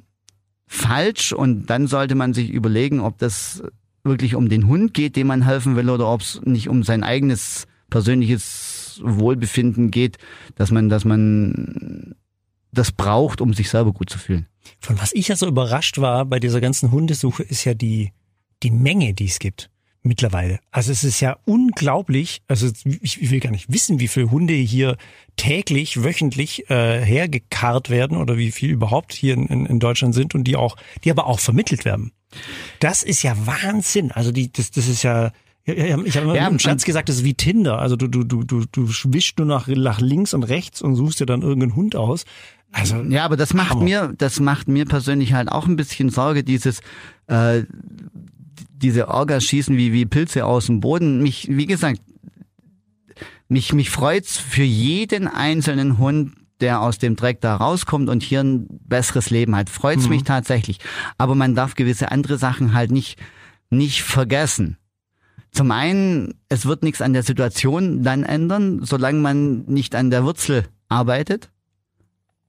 [0.66, 3.62] falsch und dann sollte man sich überlegen, ob das
[4.02, 7.02] wirklich um den Hund geht, dem man helfen will, oder ob es nicht um sein
[7.02, 10.16] eigenes persönliches Wohlbefinden geht,
[10.54, 12.14] dass man, dass man
[12.72, 14.46] das braucht, um sich selber gut zu fühlen.
[14.80, 18.12] Von was ich ja so überrascht war bei dieser ganzen Hundesuche, ist ja die,
[18.62, 19.70] die Menge, die es gibt
[20.02, 20.58] mittlerweile.
[20.70, 24.96] Also es ist ja unglaublich, also ich, will gar nicht wissen, wie viele Hunde hier
[25.36, 30.34] täglich, wöchentlich äh, hergekarrt werden oder wie viel überhaupt hier in, in, in Deutschland sind
[30.34, 32.12] und die auch, die aber auch vermittelt werden.
[32.80, 34.10] Das ist ja Wahnsinn.
[34.10, 35.32] Also die, das, das ist ja,
[35.66, 37.78] ja, ja, ich habe immer Ja, im Schatz gesagt, das ist wie Tinder.
[37.78, 41.20] Also du, du, du, du, du wischst nur nach, nach links und rechts und suchst
[41.20, 42.24] dir dann irgendeinen Hund aus.
[42.72, 43.84] Also Ja, aber das macht Hammer.
[43.84, 46.80] mir, das macht mir persönlich halt auch ein bisschen Sorge, dieses,
[47.26, 47.62] äh,
[48.74, 51.22] diese Orgas schießen wie, wie Pilze aus dem Boden.
[51.22, 52.00] Mich, wie gesagt,
[53.48, 58.40] mich, mich freut's für jeden einzelnen Hund, der aus dem Dreck da rauskommt und hier
[58.40, 59.68] ein besseres Leben hat.
[59.68, 60.78] Freut's mich tatsächlich.
[61.18, 63.18] Aber man darf gewisse andere Sachen halt nicht,
[63.70, 64.78] nicht vergessen.
[65.52, 70.24] Zum einen, es wird nichts an der Situation dann ändern, solange man nicht an der
[70.24, 71.50] Wurzel arbeitet.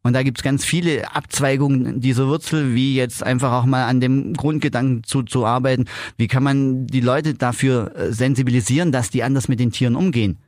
[0.04, 4.34] Und da gibt's ganz viele Abzweigungen dieser Wurzel, wie jetzt einfach auch mal an dem
[4.34, 5.86] Grundgedanken zu, zu arbeiten.
[6.18, 10.40] Wie kann man die Leute dafür äh, sensibilisieren, dass die anders mit den Tieren umgehen?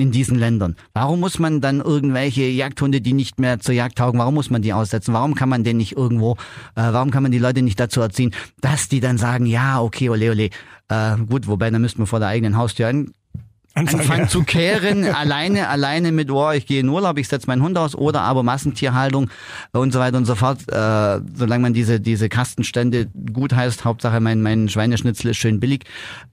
[0.00, 0.76] In diesen Ländern.
[0.94, 4.62] Warum muss man dann irgendwelche Jagdhunde, die nicht mehr zur Jagd taugen, warum muss man
[4.62, 5.12] die aussetzen?
[5.12, 6.34] Warum kann man denn nicht irgendwo,
[6.76, 10.08] äh, warum kann man die Leute nicht dazu erziehen, dass die dann sagen, ja, okay,
[10.08, 10.50] ole, ole,
[10.88, 13.10] äh, gut, wobei, dann müssten wir vor der eigenen Haustür an,
[13.78, 17.62] anfangen, anfangen zu kehren, alleine, alleine mit, oh, ich gehe in Urlaub, ich setze meinen
[17.62, 19.30] Hund aus oder aber Massentierhaltung
[19.72, 20.60] und so weiter und so fort.
[20.68, 25.84] Äh, solange man diese, diese Kastenstände gut heißt, Hauptsache mein, mein Schweineschnitzel ist schön billig,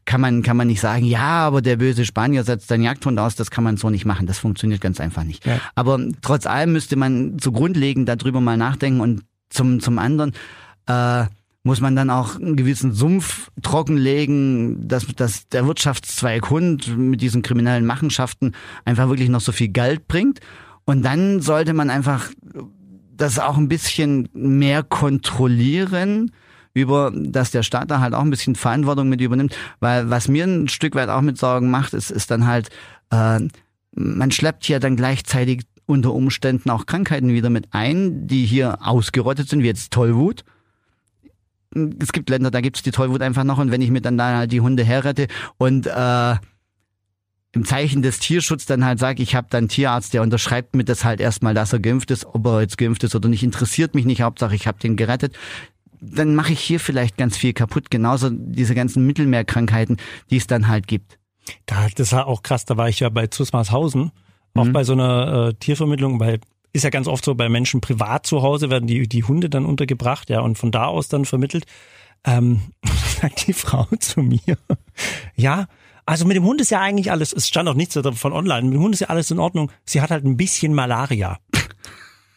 [0.06, 3.36] kann man, kann man nicht sagen, ja, aber der böse Spanier setzt seinen Jagdhund aus,
[3.36, 4.28] das kann man so nicht machen.
[4.28, 5.46] Das funktioniert ganz einfach nicht.
[5.46, 5.60] Ja.
[5.76, 10.34] Aber trotz allem müsste man so grundlegend darüber mal nachdenken und zum, zum anderen,
[10.88, 11.26] äh,
[11.66, 17.42] muss man dann auch einen gewissen Sumpf trockenlegen, dass, dass der Wirtschaftszweig Hund mit diesen
[17.42, 18.52] kriminellen Machenschaften
[18.86, 20.42] einfach wirklich noch so viel Geld bringt.
[20.86, 22.30] Und dann sollte man einfach
[23.18, 26.32] das auch ein bisschen mehr kontrollieren,
[26.76, 30.44] über, dass der Staat da halt auch ein bisschen Verantwortung mit übernimmt, weil was mir
[30.44, 32.70] ein Stück weit auch mit Sorgen macht, ist, ist dann halt,
[33.10, 33.40] äh,
[33.96, 39.50] man schleppt ja dann gleichzeitig unter Umständen auch Krankheiten wieder mit ein, die hier ausgerottet
[39.50, 40.44] sind, wie jetzt Tollwut
[42.02, 44.38] es gibt Länder, da gibt's die Tollwut einfach noch und wenn ich mir dann da
[44.38, 46.36] halt die Hunde herrette und äh,
[47.56, 51.06] im Zeichen des Tierschutzes dann halt sage, ich habe dann Tierarzt, der unterschreibt mir das
[51.06, 54.06] halt erstmal, dass er geimpft ist, ob er jetzt geimpft ist oder nicht, interessiert mich
[54.06, 55.38] nicht, Hauptsache ich habe den gerettet.
[56.02, 59.98] Dann mache ich hier vielleicht ganz viel kaputt, genauso diese ganzen Mittelmeerkrankheiten,
[60.30, 61.18] die es dann halt gibt.
[61.66, 64.12] Da, das war auch krass, da war ich ja bei Zusmarshausen,
[64.54, 64.74] auch mhm.
[64.74, 66.40] bei so einer äh, Tiervermittlung, bei
[66.76, 69.66] ist ja ganz oft so bei Menschen privat zu Hause werden die, die Hunde dann
[69.66, 71.66] untergebracht, ja, und von da aus dann vermittelt.
[72.26, 72.62] Ähm,
[73.22, 74.58] sagt die Frau zu mir,
[75.36, 75.68] ja,
[76.06, 78.74] also mit dem Hund ist ja eigentlich alles, es stand auch nichts davon online, mit
[78.74, 79.72] dem Hund ist ja alles in Ordnung.
[79.86, 81.40] Sie hat halt ein bisschen Malaria.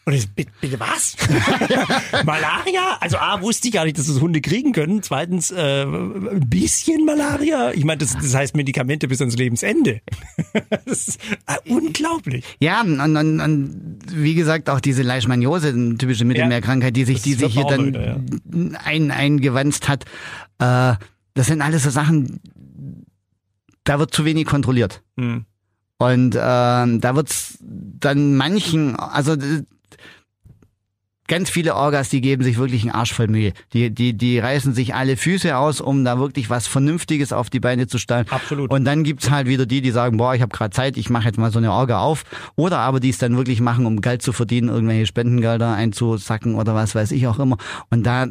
[0.09, 1.15] Und ich, bitte, bitte was?
[2.25, 2.97] Malaria?
[2.99, 5.03] Also A, wusste ich gar nicht, dass das Hunde kriegen können.
[5.03, 7.73] Zweitens, äh, ein bisschen Malaria.
[7.73, 10.01] Ich meine, das, das heißt Medikamente bis ans Lebensende.
[10.85, 12.43] das ist äh, unglaublich.
[12.59, 17.35] Ja, und, und, und wie gesagt, auch diese Leishmaniose, eine typische Mittelmeerkrankheit, die sich, die
[17.35, 18.79] sich hier dann wieder, ja.
[18.83, 20.05] ein, eingewanzt hat.
[20.57, 20.95] Äh,
[21.35, 22.39] das sind alles so Sachen,
[23.83, 25.03] da wird zu wenig kontrolliert.
[25.19, 25.45] Hm.
[25.99, 29.35] Und äh, da wird's dann manchen, also
[31.29, 33.53] ganz viele Orgas, die geben sich wirklich einen Arsch voll Mühe.
[33.71, 37.61] Die, die, die reißen sich alle Füße aus, um da wirklich was Vernünftiges auf die
[37.61, 38.25] Beine zu stellen.
[38.29, 38.71] Absolut.
[38.71, 41.25] Und dann gibt's halt wieder die, die sagen, boah, ich habe gerade Zeit, ich mache
[41.25, 42.25] jetzt mal so eine Orga auf.
[42.57, 46.75] Oder aber die es dann wirklich machen, um Geld zu verdienen, irgendwelche Spendengelder einzusacken oder
[46.75, 47.57] was weiß ich auch immer.
[47.89, 48.27] Und da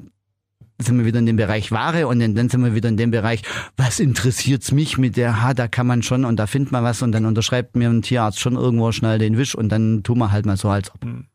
[0.80, 3.42] sind wir wieder in dem Bereich Ware und dann sind wir wieder in dem Bereich,
[3.76, 7.02] was interessiert's mich mit der, ha, da kann man schon und da findet man was
[7.02, 10.30] und dann unterschreibt mir ein Tierarzt schon irgendwo schnell den Wisch und dann tun wir
[10.30, 11.04] halt mal so als ob.
[11.04, 11.26] Hm.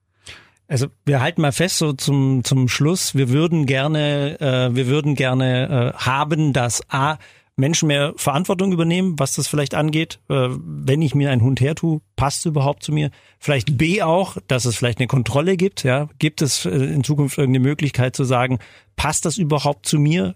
[0.74, 3.14] Also wir halten mal fest so zum zum Schluss.
[3.14, 7.20] Wir würden gerne, äh, wir würden gerne äh, haben, dass a
[7.56, 10.20] Menschen mehr Verantwortung übernehmen, was das vielleicht angeht.
[10.30, 13.12] Äh, wenn ich mir einen Hund hertue, passt es überhaupt zu mir?
[13.38, 15.84] Vielleicht B auch, dass es vielleicht eine Kontrolle gibt.
[15.84, 18.58] Ja, gibt es äh, in Zukunft irgendeine Möglichkeit zu sagen,
[18.96, 20.36] passt das überhaupt zu mir?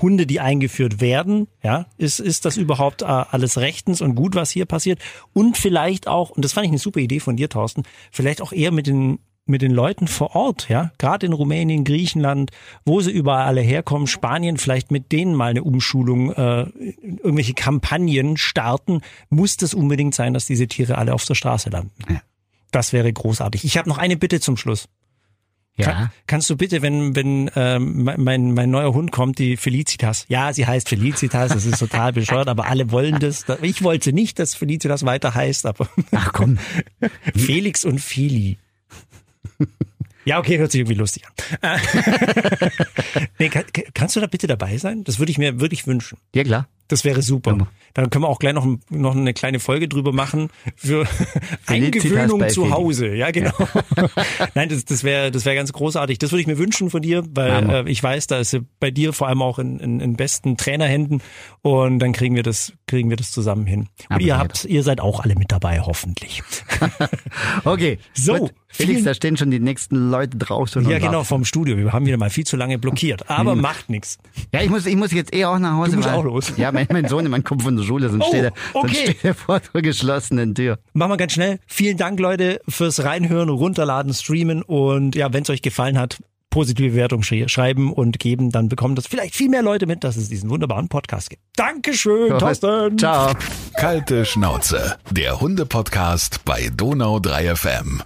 [0.00, 4.50] Hunde, die eingeführt werden, ja, ist, ist das überhaupt äh, alles rechtens und gut, was
[4.50, 5.00] hier passiert?
[5.32, 7.82] Und vielleicht auch, und das fand ich eine super Idee von dir, Thorsten,
[8.12, 12.50] vielleicht auch eher mit den mit den Leuten vor Ort, ja, gerade in Rumänien, Griechenland,
[12.84, 18.36] wo sie überall alle herkommen, Spanien, vielleicht mit denen mal eine Umschulung, äh, irgendwelche Kampagnen
[18.36, 21.92] starten, muss das unbedingt sein, dass diese Tiere alle auf der Straße landen.
[22.08, 22.22] Ja.
[22.70, 23.64] Das wäre großartig.
[23.64, 24.88] Ich habe noch eine Bitte zum Schluss.
[25.76, 25.86] Ja.
[25.86, 30.26] Kann, kannst du bitte, wenn wenn ähm, mein mein neuer Hund kommt, die Felicitas.
[30.28, 31.50] Ja, sie heißt Felicitas.
[31.52, 33.46] Das ist total bescheuert, aber alle wollen das.
[33.62, 36.58] Ich wollte nicht, dass Felicitas weiter heißt, aber ach komm,
[37.34, 38.58] Felix und Feli.
[40.24, 41.32] Ja, okay, hört sich irgendwie lustig an.
[43.40, 45.02] nee, kann, kannst du da bitte dabei sein?
[45.02, 46.16] Das würde ich mir wirklich wünschen.
[46.32, 46.68] Ja, klar.
[46.88, 47.56] Das wäre super.
[47.58, 47.66] Ja.
[47.94, 51.06] Dann können wir auch gleich noch, noch eine kleine Folge drüber machen für
[51.66, 53.14] Eingewöhnung zu Hause.
[53.14, 53.52] Ja, genau.
[53.96, 54.08] Ja.
[54.54, 56.18] Nein, das, das wäre das wäre ganz großartig.
[56.18, 59.12] Das würde ich mir wünschen von dir, weil äh, ich weiß, da ist bei dir
[59.12, 61.22] vor allem auch in, in, in besten Trainerhänden
[61.60, 63.88] und dann kriegen wir das kriegen wir das zusammen hin.
[64.08, 66.42] Und ihr habt ihr seid auch alle mit dabei, hoffentlich.
[67.64, 67.98] okay.
[68.14, 68.36] So.
[68.36, 68.54] Gut.
[68.72, 70.88] Felix, da stehen schon die nächsten Leute draußen.
[70.88, 71.76] Ja, genau, vom Studio.
[71.76, 73.28] Wir haben wieder mal viel zu lange blockiert.
[73.28, 73.60] Aber hm.
[73.60, 74.18] macht nichts.
[74.52, 75.90] Ja, ich muss, ich muss jetzt eh auch nach Hause.
[75.90, 76.54] Du musst auch los.
[76.56, 78.94] Ja, mein, mein Sohn, mein kommt von der Schule, sonst, oh, steht, er, okay.
[78.94, 80.78] sonst steht er vor der geschlossenen Tür.
[80.92, 81.58] Machen wir ganz schnell.
[81.66, 86.18] Vielen Dank, Leute, fürs Reinhören, Runterladen, Streamen und ja, wenn es euch gefallen hat,
[86.52, 90.28] positive Bewertung schreiben und geben, dann bekommen das vielleicht viel mehr Leute mit, dass es
[90.28, 91.42] diesen wunderbaren Podcast gibt.
[91.56, 92.98] Dankeschön, Thorsten.
[92.98, 93.32] Ciao.
[93.76, 98.02] Kalte Schnauze, der Hunde-Podcast bei Donau 3 FM.